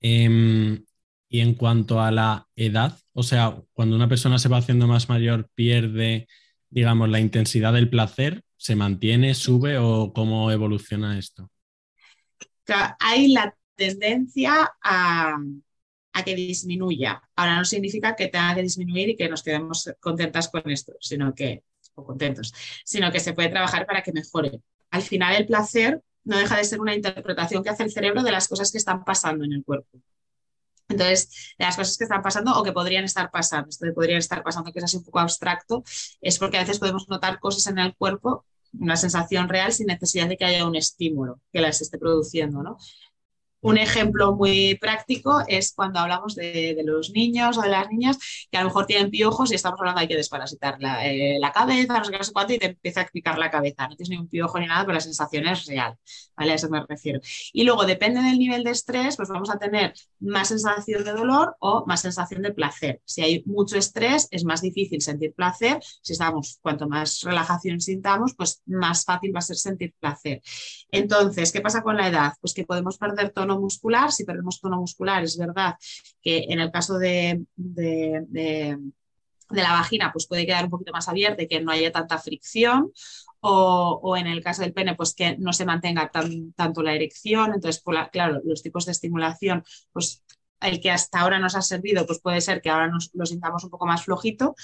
Eh, 0.00 0.82
y 1.32 1.40
en 1.40 1.54
cuanto 1.54 2.00
a 2.00 2.10
la 2.10 2.48
edad, 2.56 2.98
o 3.12 3.22
sea, 3.22 3.56
cuando 3.72 3.94
una 3.94 4.08
persona 4.08 4.38
se 4.38 4.48
va 4.48 4.58
haciendo 4.58 4.88
más 4.88 5.08
mayor, 5.08 5.48
pierde, 5.54 6.26
digamos, 6.68 7.08
la 7.08 7.20
intensidad 7.20 7.72
del 7.72 7.88
placer, 7.88 8.42
¿se 8.56 8.74
mantiene, 8.74 9.34
sube 9.34 9.78
o 9.78 10.12
cómo 10.12 10.50
evoluciona 10.50 11.18
esto? 11.18 11.48
Hay 12.98 13.28
la 13.28 13.54
tendencia 13.76 14.72
a, 14.82 15.36
a 16.12 16.24
que 16.24 16.34
disminuya. 16.34 17.22
Ahora 17.36 17.56
no 17.56 17.64
significa 17.64 18.16
que 18.16 18.26
tenga 18.26 18.56
que 18.56 18.62
disminuir 18.62 19.10
y 19.10 19.16
que 19.16 19.28
nos 19.28 19.44
quedemos 19.44 19.88
contentas 20.00 20.48
con 20.48 20.68
esto, 20.68 20.94
sino 21.00 21.32
que, 21.32 21.62
o 21.94 22.04
contentos, 22.04 22.52
sino 22.84 23.12
que 23.12 23.20
se 23.20 23.34
puede 23.34 23.50
trabajar 23.50 23.86
para 23.86 24.02
que 24.02 24.12
mejore. 24.12 24.60
Al 24.90 25.02
final 25.02 25.36
el 25.36 25.46
placer 25.46 26.02
no 26.24 26.38
deja 26.38 26.56
de 26.56 26.64
ser 26.64 26.80
una 26.80 26.94
interpretación 26.94 27.62
que 27.62 27.70
hace 27.70 27.84
el 27.84 27.92
cerebro 27.92 28.24
de 28.24 28.32
las 28.32 28.48
cosas 28.48 28.72
que 28.72 28.78
están 28.78 29.04
pasando 29.04 29.44
en 29.44 29.52
el 29.52 29.64
cuerpo. 29.64 30.00
Entonces, 30.90 31.54
las 31.58 31.76
cosas 31.76 31.96
que 31.96 32.04
están 32.04 32.22
pasando 32.22 32.58
o 32.58 32.62
que 32.62 32.72
podrían 32.72 33.04
estar 33.04 33.30
pasando, 33.30 33.70
esto 33.70 33.86
de 33.86 33.92
podrían 33.92 34.18
estar 34.18 34.42
pasando, 34.42 34.72
que 34.72 34.80
es 34.80 34.84
así 34.84 34.96
un 34.96 35.04
poco 35.04 35.20
abstracto, 35.20 35.82
es 36.20 36.38
porque 36.38 36.58
a 36.58 36.60
veces 36.60 36.78
podemos 36.78 37.08
notar 37.08 37.38
cosas 37.38 37.66
en 37.68 37.78
el 37.78 37.94
cuerpo, 37.94 38.44
una 38.78 38.96
sensación 38.96 39.48
real 39.48 39.72
sin 39.72 39.86
necesidad 39.86 40.28
de 40.28 40.36
que 40.36 40.44
haya 40.44 40.66
un 40.66 40.76
estímulo 40.76 41.40
que 41.52 41.60
las 41.60 41.80
esté 41.80 41.98
produciendo, 41.98 42.62
¿no? 42.62 42.76
Un 43.62 43.78
ejemplo 43.78 44.34
muy 44.34 44.76
práctico 44.76 45.42
es 45.46 45.72
cuando 45.74 46.00
hablamos 46.00 46.34
de, 46.34 46.80
los 46.84 47.10
niños 47.10 47.58
o 47.58 47.62
de 47.62 47.68
las 47.68 47.88
niñas 47.90 48.18
que 48.50 48.56
a 48.56 48.62
lo 48.62 48.68
mejor 48.68 48.86
tienen 48.86 49.10
piojos 49.10 49.52
y 49.52 49.54
estamos 49.54 49.78
hablando 49.80 50.00
hay 50.00 50.08
que 50.08 50.16
desparasitar 50.16 50.76
la, 50.80 51.06
eh, 51.06 51.38
la 51.38 51.52
cabeza, 51.52 51.98
no 51.98 52.04
sé 52.04 52.12
qué, 52.12 52.18
no 52.18 52.24
sé 52.24 52.32
cuánto, 52.32 52.52
y 52.54 52.58
te 52.58 52.66
empieza 52.66 53.02
a 53.02 53.06
picar 53.06 53.38
la 53.38 53.50
cabeza. 53.50 53.86
No 53.88 53.96
tienes 53.96 54.10
ni 54.10 54.16
un 54.16 54.28
piojo 54.28 54.58
ni 54.58 54.66
nada, 54.66 54.82
pero 54.82 54.94
la 54.94 55.00
sensación 55.00 55.46
es 55.46 55.66
real, 55.66 55.96
¿vale? 56.36 56.52
A 56.52 56.54
eso 56.54 56.68
me 56.68 56.84
refiero. 56.86 57.20
Y 57.52 57.64
luego, 57.64 57.84
depende 57.84 58.20
del 58.22 58.38
nivel 58.38 58.64
de 58.64 58.70
estrés, 58.70 59.16
pues 59.16 59.28
vamos 59.28 59.50
a 59.50 59.58
tener 59.58 59.94
más 60.20 60.48
sensación 60.48 61.04
de 61.04 61.12
dolor 61.12 61.56
o 61.60 61.84
más 61.86 62.00
sensación 62.00 62.42
de 62.42 62.52
placer. 62.52 63.00
Si 63.04 63.22
hay 63.22 63.42
mucho 63.46 63.76
estrés, 63.76 64.28
es 64.30 64.44
más 64.44 64.62
difícil 64.62 65.00
sentir 65.02 65.34
placer. 65.34 65.78
Si 66.02 66.12
estamos, 66.12 66.58
cuanto 66.62 66.88
más 66.88 67.20
relajación 67.22 67.80
sintamos, 67.80 68.34
pues 68.34 68.62
más 68.66 69.04
fácil 69.04 69.34
va 69.34 69.40
a 69.40 69.42
ser 69.42 69.56
sentir 69.56 69.94
placer. 69.98 70.42
Entonces, 70.90 71.52
¿qué 71.52 71.60
pasa 71.60 71.82
con 71.82 71.96
la 71.96 72.08
edad? 72.08 72.32
Pues 72.40 72.54
que 72.54 72.64
podemos 72.64 72.98
perder 72.98 73.30
tono 73.30 73.49
muscular, 73.58 74.12
si 74.12 74.24
perdemos 74.24 74.60
tono 74.60 74.76
muscular, 74.76 75.24
es 75.24 75.36
verdad 75.36 75.76
que 76.22 76.46
en 76.48 76.60
el 76.60 76.70
caso 76.70 76.98
de, 76.98 77.44
de, 77.56 78.24
de, 78.28 78.78
de, 79.50 79.62
la 79.62 79.72
vagina, 79.72 80.12
pues 80.12 80.26
puede 80.26 80.46
quedar 80.46 80.64
un 80.64 80.70
poquito 80.70 80.92
más 80.92 81.08
abierta 81.08 81.42
y 81.42 81.48
que 81.48 81.60
no 81.60 81.72
haya 81.72 81.90
tanta 81.90 82.18
fricción. 82.18 82.92
O, 83.42 83.98
o 84.02 84.18
en 84.18 84.26
el 84.26 84.42
caso 84.42 84.60
del 84.60 84.74
pene, 84.74 84.94
pues 84.94 85.14
que 85.14 85.38
no 85.38 85.54
se 85.54 85.64
mantenga 85.64 86.10
tan, 86.10 86.52
tanto 86.52 86.82
la 86.82 86.92
erección. 86.92 87.54
Entonces, 87.54 87.82
claro, 88.12 88.42
los 88.44 88.62
tipos 88.62 88.84
de 88.84 88.92
estimulación, 88.92 89.64
pues 89.92 90.22
el 90.60 90.80
que 90.80 90.90
hasta 90.90 91.20
ahora 91.20 91.38
nos 91.38 91.56
ha 91.56 91.62
servido, 91.62 92.06
pues 92.06 92.20
puede 92.20 92.40
ser 92.40 92.60
que 92.60 92.70
ahora 92.70 92.88
nos 92.88 93.10
lo 93.14 93.26
sintamos 93.26 93.64
un 93.64 93.70
poco 93.70 93.86
más 93.86 94.04
flojito. 94.04 94.54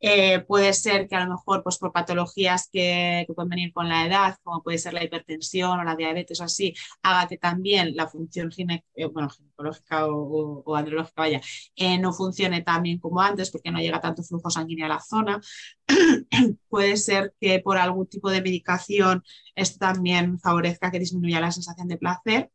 Eh, 0.00 0.40
puede 0.40 0.72
ser 0.72 1.08
que 1.08 1.16
a 1.16 1.24
lo 1.24 1.30
mejor 1.30 1.62
pues 1.62 1.78
por 1.78 1.92
patologías 1.92 2.68
que, 2.72 3.26
pueden 3.34 3.48
venir 3.48 3.72
con 3.72 3.88
la 3.88 4.06
edad, 4.06 4.36
como 4.42 4.62
puede 4.62 4.78
ser 4.78 4.94
la 4.94 5.04
hipertensión 5.04 5.80
o 5.80 5.84
la 5.84 5.96
diabetes 5.96 6.40
o 6.40 6.44
así, 6.44 6.74
haga 7.02 7.28
que 7.28 7.38
también 7.38 7.94
la 7.94 8.08
función 8.08 8.50
gine, 8.50 8.84
eh, 8.94 9.06
bueno, 9.06 9.28
ginecológica 9.30 10.06
o, 10.06 10.76
andrológica 10.76 11.22
vaya, 11.22 11.40
eh, 11.76 11.98
no 11.98 12.12
funcione 12.12 12.62
tan 12.62 12.82
bien 12.82 12.98
como 12.98 13.20
antes 13.20 13.50
porque 13.50 13.70
no 13.70 13.78
llega 13.78 14.00
tanto 14.00 14.22
flujo 14.22 14.50
sanguíneo 14.50 14.86
a 14.86 14.88
la 14.88 15.00
zona. 15.00 15.40
puede 16.68 16.96
ser 16.96 17.34
que 17.40 17.60
por 17.60 17.78
algún 17.78 18.06
tipo 18.06 18.30
de 18.30 18.42
medicación 18.42 19.22
esto 19.54 19.78
también 19.78 20.38
favorezca 20.40 20.90
que 20.90 20.98
disminuya 20.98 21.40
la 21.40 21.52
sensación 21.52 21.88
de 21.88 21.98
placer, 21.98 22.50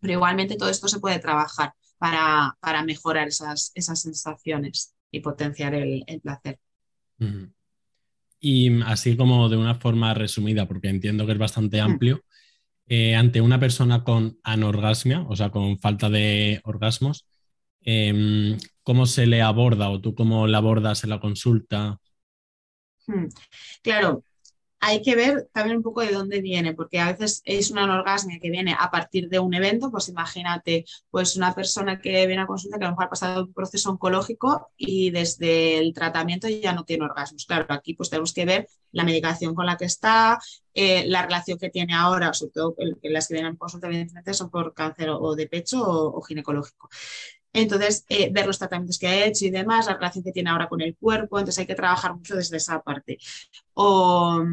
pero 0.00 0.12
igualmente 0.14 0.56
todo 0.56 0.68
esto 0.70 0.88
se 0.88 1.00
puede 1.00 1.18
trabajar 1.18 1.74
para, 1.98 2.56
para 2.60 2.82
mejorar 2.84 3.28
esas, 3.28 3.72
esas, 3.74 4.00
sensaciones 4.02 4.94
y 5.10 5.20
potenciar 5.20 5.74
el, 5.74 6.04
el 6.06 6.20
placer. 6.20 6.58
Uh 7.18 7.24
-huh. 7.24 7.52
Y 8.38 8.82
así 8.82 9.16
como 9.16 9.48
de 9.48 9.56
una 9.56 9.74
forma 9.74 10.12
resumida, 10.14 10.68
porque 10.68 10.88
entiendo 10.88 11.26
que 11.26 11.32
es 11.32 11.38
bastante 11.38 11.80
amplio, 11.80 12.22
eh, 12.88 13.16
ante 13.16 13.40
una 13.40 13.58
persona 13.58 14.04
con 14.04 14.38
anorgasmia, 14.44 15.22
o 15.22 15.34
sea, 15.34 15.50
con 15.50 15.78
falta 15.78 16.08
de 16.10 16.60
orgasmos, 16.64 17.26
eh, 17.80 18.56
¿cómo 18.82 19.06
se 19.06 19.26
le 19.26 19.42
aborda 19.42 19.90
o 19.90 20.00
tú 20.00 20.14
cómo 20.14 20.46
la 20.46 20.58
abordas 20.58 21.02
en 21.02 21.10
la 21.10 21.20
consulta? 21.20 21.98
Hmm. 23.06 23.26
Claro, 23.82 24.22
hay 24.80 25.02
que 25.02 25.16
ver 25.16 25.48
también 25.52 25.78
un 25.78 25.82
poco 25.82 26.02
de 26.02 26.12
dónde 26.12 26.40
viene, 26.40 26.74
porque 26.74 27.00
a 27.00 27.12
veces 27.12 27.42
es 27.44 27.70
una 27.70 27.84
anorgasmia 27.84 28.38
que 28.40 28.50
viene 28.50 28.76
a 28.78 28.90
partir 28.90 29.28
de 29.28 29.38
un 29.38 29.54
evento, 29.54 29.90
pues 29.90 30.08
imagínate, 30.08 30.84
pues 31.10 31.36
una 31.36 31.54
persona 31.54 31.98
que 32.00 32.26
viene 32.26 32.42
a 32.42 32.46
consulta 32.46 32.78
que 32.78 32.84
a 32.84 32.88
lo 32.88 32.92
mejor 32.92 33.06
ha 33.06 33.10
pasado 33.10 33.44
un 33.44 33.52
proceso 33.52 33.90
oncológico 33.90 34.70
y 34.76 35.10
desde 35.10 35.78
el 35.78 35.94
tratamiento 35.94 36.48
ya 36.48 36.72
no 36.72 36.84
tiene 36.84 37.04
orgasmos. 37.04 37.46
Claro, 37.46 37.66
aquí 37.70 37.94
pues 37.94 38.10
tenemos 38.10 38.32
que 38.32 38.44
ver 38.44 38.68
la 38.92 39.04
medicación 39.04 39.54
con 39.54 39.66
la 39.66 39.76
que 39.76 39.86
está, 39.86 40.38
eh, 40.74 41.04
la 41.06 41.22
relación 41.22 41.58
que 41.58 41.70
tiene 41.70 41.94
ahora, 41.94 42.32
sobre 42.32 42.52
todo 42.52 42.74
las 43.02 43.28
que 43.28 43.34
vienen 43.34 43.54
a 43.54 43.56
consulta 43.56 43.88
son 44.34 44.50
por 44.50 44.74
cáncer 44.74 45.08
o 45.10 45.34
de 45.34 45.46
pecho 45.46 45.82
o 45.82 46.20
ginecológico. 46.22 46.88
Entonces, 47.52 48.04
eh, 48.08 48.30
ver 48.32 48.46
los 48.46 48.58
tratamientos 48.58 48.98
que 48.98 49.06
ha 49.06 49.24
hecho 49.26 49.46
y 49.46 49.50
demás, 49.50 49.86
la 49.86 49.94
relación 49.94 50.24
que 50.24 50.32
tiene 50.32 50.50
ahora 50.50 50.68
con 50.68 50.80
el 50.80 50.96
cuerpo, 50.96 51.38
entonces 51.38 51.60
hay 51.60 51.66
que 51.66 51.74
trabajar 51.74 52.14
mucho 52.14 52.36
desde 52.36 52.58
esa 52.58 52.82
parte. 52.82 53.18
O, 53.74 54.44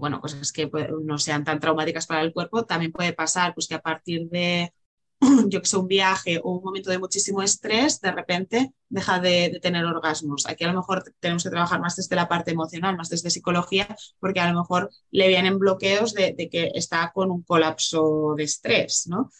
bueno, 0.00 0.20
cosas 0.20 0.52
que 0.52 0.68
pues, 0.68 0.88
no 1.02 1.18
sean 1.18 1.44
tan 1.44 1.60
traumáticas 1.60 2.06
para 2.06 2.22
el 2.22 2.32
cuerpo, 2.32 2.64
también 2.64 2.92
puede 2.92 3.12
pasar 3.12 3.52
pues 3.54 3.68
que 3.68 3.74
a 3.74 3.80
partir 3.80 4.28
de, 4.28 4.72
yo 5.48 5.60
que 5.60 5.66
sé, 5.66 5.76
un 5.76 5.88
viaje 5.88 6.40
o 6.42 6.52
un 6.52 6.64
momento 6.64 6.90
de 6.90 6.98
muchísimo 6.98 7.42
estrés, 7.42 8.00
de 8.00 8.12
repente 8.12 8.72
deja 8.88 9.18
de, 9.18 9.58
tener 9.62 9.84
orgasmos. 9.84 10.46
Aquí 10.46 10.64
a 10.64 10.68
lo 10.68 10.74
mejor 10.74 11.02
tenemos 11.20 11.42
que 11.42 11.50
trabajar 11.50 11.80
más 11.80 11.96
desde 11.96 12.16
la 12.16 12.28
parte 12.28 12.50
emocional, 12.52 12.96
más 12.96 13.08
desde 13.08 13.30
psicología, 13.30 13.96
porque 14.20 14.40
a 14.40 14.50
lo 14.52 14.58
mejor 14.58 14.90
le 15.10 15.28
vienen 15.28 15.58
bloqueos 15.58 16.14
de, 16.14 16.34
que 16.50 16.70
está 16.74 17.10
con 17.14 17.30
un 17.30 17.42
colapso 17.42 18.34
de 18.36 18.44
estrés, 18.44 19.06
¿no? 19.08 19.30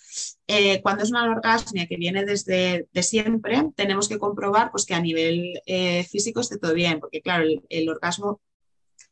Eh, 0.47 0.81
cuando 0.83 1.05
es 1.05 1.11
una 1.11 1.25
anorgasmia 1.25 1.87
que 1.87 1.97
viene 1.97 2.25
desde 2.25 2.89
de 2.93 3.03
siempre, 3.03 3.71
tenemos 3.75 4.09
que 4.09 4.19
comprobar 4.19 4.71
pues, 4.71 4.87
que 4.87 4.95
a 4.95 5.01
nivel 5.01 5.61
eh, 5.67 6.05
físico 6.05 6.41
esté 6.41 6.59
todo 6.59 6.75
bien, 6.75 7.01
porque 7.01 7.21
claro, 7.21 7.45
el 7.69 7.89
orgasmo 7.89 8.41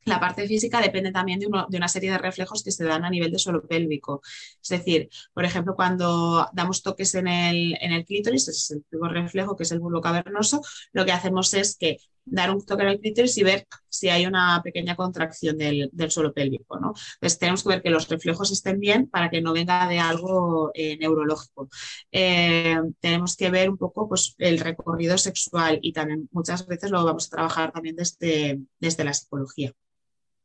la 0.05 0.21
parte 0.21 0.47
física 0.47 0.81
depende 0.81 1.13
también 1.13 1.41
de, 1.41 1.47
de, 1.69 1.77
una 1.77 1.89
serie 1.89 2.11
de 2.11 2.19
reflejos 2.19 2.63
que 2.63 2.71
se 2.71 2.85
dan 2.85 3.05
a 3.05 3.11
nivel 3.11 3.33
de 3.33 3.39
suelo 3.39 3.67
pélvico. 3.67 4.23
Es 4.63 4.69
decir, 4.69 5.09
por 5.33 5.45
ejemplo, 5.45 5.75
cuando 5.75 6.49
damos 6.53 6.83
toques 6.83 7.15
en 7.15 7.29
el, 7.29 7.77
en 7.81 7.93
el 7.93 8.05
clítoris, 8.05 8.49
es 8.49 8.71
el 8.71 8.83
primer 8.89 9.13
reflejo 9.13 9.57
que 9.57 9.65
es 9.65 9.73
el 9.73 9.81
bulbo 9.81 10.01
cavernoso, 10.01 10.63
lo 10.93 11.05
que 11.05 11.13
hacemos 11.13 11.55
es 11.55 11.77
que 11.77 11.99
dar 12.25 12.51
un 12.51 12.65
toque 12.65 12.83
al 12.85 13.01
clítoris 13.01 13.37
y 13.39 13.43
ver 13.45 13.67
si 13.89 14.09
hay 14.09 14.27
una 14.27 14.61
pequeña 14.63 14.97
contracción 14.97 15.59
del, 15.59 15.91
suelo 16.09 16.33
pélvico. 16.33 16.79
¿no? 16.81 16.95
Entonces 17.15 17.39
tenemos 17.39 17.63
que 17.63 17.69
ver 17.69 17.83
que 17.83 17.91
los 17.91 18.09
reflejos 18.09 18.51
estén 18.51 18.81
bien 18.81 19.09
para 19.09 19.31
que 19.31 19.41
no 19.41 19.53
venga 19.53 19.89
de 19.89 19.99
algo 19.99 20.71
eh, 20.75 20.97
neurológico. 20.99 21.69
Eh, 22.13 22.77
tenemos 23.01 23.37
que 23.37 23.51
ver 23.51 23.71
un 23.71 23.77
poco 23.77 24.09
pues, 24.09 24.35
el 24.39 24.59
recorrido 24.59 25.19
sexual 25.19 25.79
y 25.83 25.93
también 25.93 26.29
muchas 26.33 26.67
veces 26.67 26.91
lo 26.91 27.05
vamos 27.05 27.27
a 27.27 27.31
trabajar 27.31 27.73
también 27.73 27.97
desde, 27.97 28.61
desde 28.79 29.05
la 29.05 29.15
psicología. 29.15 29.73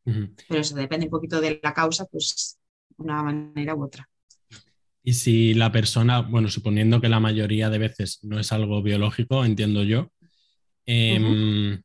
Pero 0.04 0.62
eso 0.62 0.76
depende 0.76 1.06
un 1.06 1.12
poquito 1.12 1.40
de 1.40 1.60
la 1.62 1.74
causa, 1.74 2.06
pues 2.06 2.58
una 2.98 3.24
manera 3.24 3.76
u 3.76 3.84
otra. 3.84 4.10
Y 5.04 5.14
si 5.14 5.54
la 5.54 5.72
persona, 5.72 6.22
bueno, 6.22 6.50
suponiendo 6.50 7.00
que 7.02 7.10
la 7.10 7.20
mayoría 7.20 7.70
de 7.70 7.78
veces 7.78 8.20
no 8.24 8.40
es 8.40 8.52
algo 8.52 8.82
biológico, 8.82 9.46
entiendo 9.46 9.84
yo, 9.84 10.12
em, 10.86 11.82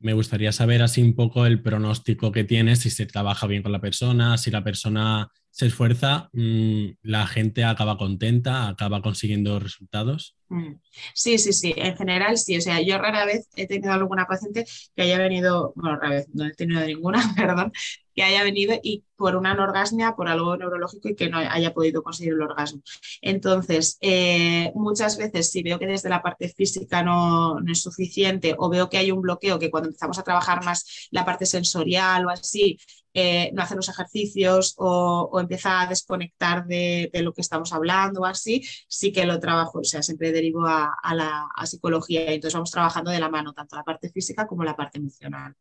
me 0.00 0.12
gustaría 0.12 0.52
saber 0.52 0.82
así 0.82 1.02
un 1.02 1.14
poco 1.14 1.46
el 1.46 1.62
pronóstico 1.62 2.32
que 2.32 2.44
tienes, 2.44 2.80
si 2.80 2.90
se 2.90 3.06
trabaja 3.06 3.46
bien 3.46 3.62
con 3.62 3.72
la 3.72 3.80
persona, 3.80 4.38
si 4.38 4.50
la 4.50 4.64
persona 4.64 5.30
se 5.50 5.66
esfuerza, 5.66 6.30
mm, 6.32 6.90
la 7.02 7.26
gente 7.26 7.64
acaba 7.64 7.96
contenta, 7.96 8.68
acaba 8.68 9.02
consiguiendo 9.02 9.58
resultados. 9.58 10.37
Mm. 10.50 10.80
Sí, 11.14 11.38
sí, 11.38 11.52
sí, 11.52 11.74
en 11.76 11.96
general 11.96 12.38
sí. 12.38 12.56
O 12.56 12.60
sea, 12.60 12.80
yo 12.80 12.96
rara 12.98 13.24
vez 13.26 13.48
he 13.56 13.66
tenido 13.66 13.92
alguna 13.92 14.26
paciente 14.26 14.64
que 14.96 15.02
haya 15.02 15.18
venido, 15.18 15.72
bueno, 15.76 15.96
rara 16.00 16.10
vez, 16.16 16.28
no 16.32 16.46
he 16.46 16.54
tenido 16.54 16.84
ninguna, 16.86 17.20
perdón, 17.36 17.72
que 18.18 18.24
haya 18.24 18.42
venido 18.42 18.74
y 18.82 19.04
por 19.14 19.36
una 19.36 19.52
anorgasmia, 19.52 20.16
por 20.16 20.26
algo 20.28 20.56
neurológico 20.56 21.08
y 21.08 21.14
que 21.14 21.28
no 21.30 21.38
haya 21.38 21.72
podido 21.72 22.02
conseguir 22.02 22.32
el 22.32 22.42
orgasmo. 22.42 22.82
Entonces, 23.22 23.96
eh, 24.00 24.72
muchas 24.74 25.16
veces 25.16 25.52
si 25.52 25.62
veo 25.62 25.78
que 25.78 25.86
desde 25.86 26.08
la 26.08 26.20
parte 26.20 26.48
física 26.48 27.04
no, 27.04 27.58
es 27.70 27.80
suficiente 27.80 28.56
o 28.58 28.68
veo 28.68 28.88
que 28.90 28.98
hay 28.98 29.12
un 29.12 29.20
bloqueo, 29.20 29.60
que 29.60 29.70
cuando 29.70 29.90
empezamos 29.90 30.18
a 30.18 30.24
trabajar 30.24 30.64
más 30.64 31.08
la 31.12 31.24
parte 31.24 31.46
sensorial 31.46 32.26
o 32.26 32.30
así, 32.30 32.76
eh, 33.14 33.52
no 33.54 33.62
hace 33.62 33.76
los 33.76 33.88
ejercicios 33.88 34.74
o, 34.78 35.38
empieza 35.40 35.80
a 35.82 35.86
desconectar 35.86 36.66
de, 36.66 37.08
lo 37.22 37.32
que 37.32 37.42
estamos 37.42 37.72
hablando 37.72 38.22
o 38.22 38.24
así, 38.24 38.64
sí 38.88 39.12
que 39.12 39.26
lo 39.26 39.38
trabajo, 39.38 39.78
o 39.78 39.84
sea, 39.84 40.02
siempre 40.02 40.32
derivo 40.32 40.66
a, 40.66 40.96
la 41.14 41.48
psicología 41.66 42.32
entonces 42.32 42.54
vamos 42.54 42.72
trabajando 42.72 43.12
de 43.12 43.20
la 43.20 43.28
mano, 43.28 43.52
tanto 43.52 43.76
la 43.76 43.84
parte 43.84 44.10
física 44.10 44.48
como 44.48 44.64
la 44.64 44.74
parte 44.74 44.98
emocional. 44.98 45.54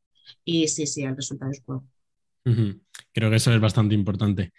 Y 0.43 0.67
sí, 0.67 0.87
sí, 0.87 1.03
el 1.03 1.15
resultado 1.15 1.51
es 1.51 1.63
bueno. 1.65 1.87
Creo 3.13 3.29
que 3.29 3.35
eso 3.35 3.53
es 3.53 3.59
bastante 3.59 3.95
importante. 3.95 4.51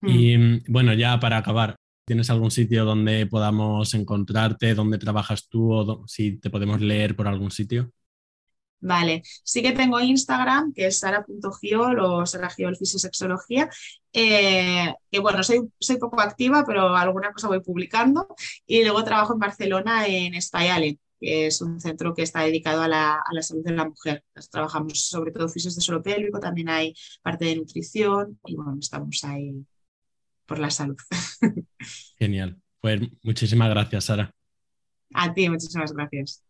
Mm. 0.00 0.08
Y 0.08 0.70
bueno, 0.70 0.94
ya 0.94 1.18
para 1.20 1.38
acabar, 1.38 1.76
¿tienes 2.04 2.30
algún 2.30 2.50
sitio 2.50 2.84
donde 2.84 3.26
podamos 3.26 3.94
encontrarte, 3.94 4.74
donde 4.74 4.98
trabajas 4.98 5.48
tú 5.48 5.72
o 5.72 6.06
si 6.06 6.38
te 6.38 6.50
podemos 6.50 6.80
leer 6.80 7.14
por 7.16 7.28
algún 7.28 7.50
sitio? 7.50 7.92
Vale, 8.84 9.22
sí 9.44 9.62
que 9.62 9.70
tengo 9.70 10.00
Instagram, 10.00 10.72
que 10.72 10.86
es 10.86 10.98
sara.giol 10.98 12.00
o 12.00 12.26
saragiol 12.26 12.76
fisiosexología, 12.76 13.70
eh, 14.12 14.92
que 15.08 15.20
bueno, 15.20 15.44
soy, 15.44 15.60
soy 15.78 15.98
poco 15.98 16.20
activa, 16.20 16.64
pero 16.66 16.96
alguna 16.96 17.32
cosa 17.32 17.46
voy 17.46 17.60
publicando. 17.60 18.26
Y 18.66 18.82
luego 18.82 19.04
trabajo 19.04 19.34
en 19.34 19.38
Barcelona 19.38 20.06
en 20.08 20.40
Spyale, 20.42 20.98
que 21.22 21.46
es 21.46 21.62
un 21.62 21.80
centro 21.80 22.14
que 22.14 22.22
está 22.22 22.42
dedicado 22.42 22.82
a 22.82 22.88
la, 22.88 23.22
salud 23.40 23.64
de 23.64 23.72
la 23.72 23.88
mujer. 23.88 24.24
trabajamos 24.50 25.08
sobre 25.08 25.30
todo 25.30 25.48
fisios 25.48 25.76
de 25.76 25.80
suelo 25.80 26.02
pélvico, 26.02 26.40
también 26.40 26.68
hay 26.68 26.94
parte 27.22 27.44
de 27.44 27.56
nutrición 27.56 28.38
y 28.44 28.56
bueno, 28.56 28.76
estamos 28.80 29.22
ahí 29.22 29.64
por 30.46 30.58
la 30.58 30.70
salud. 30.70 30.96
Genial. 32.18 32.60
Pues 32.80 33.00
muchísimas 33.22 33.70
gracias, 33.70 34.04
Sara. 34.04 34.34
A 35.14 35.32
ti, 35.32 35.48
muchísimas 35.48 35.92
gracias. 35.92 36.42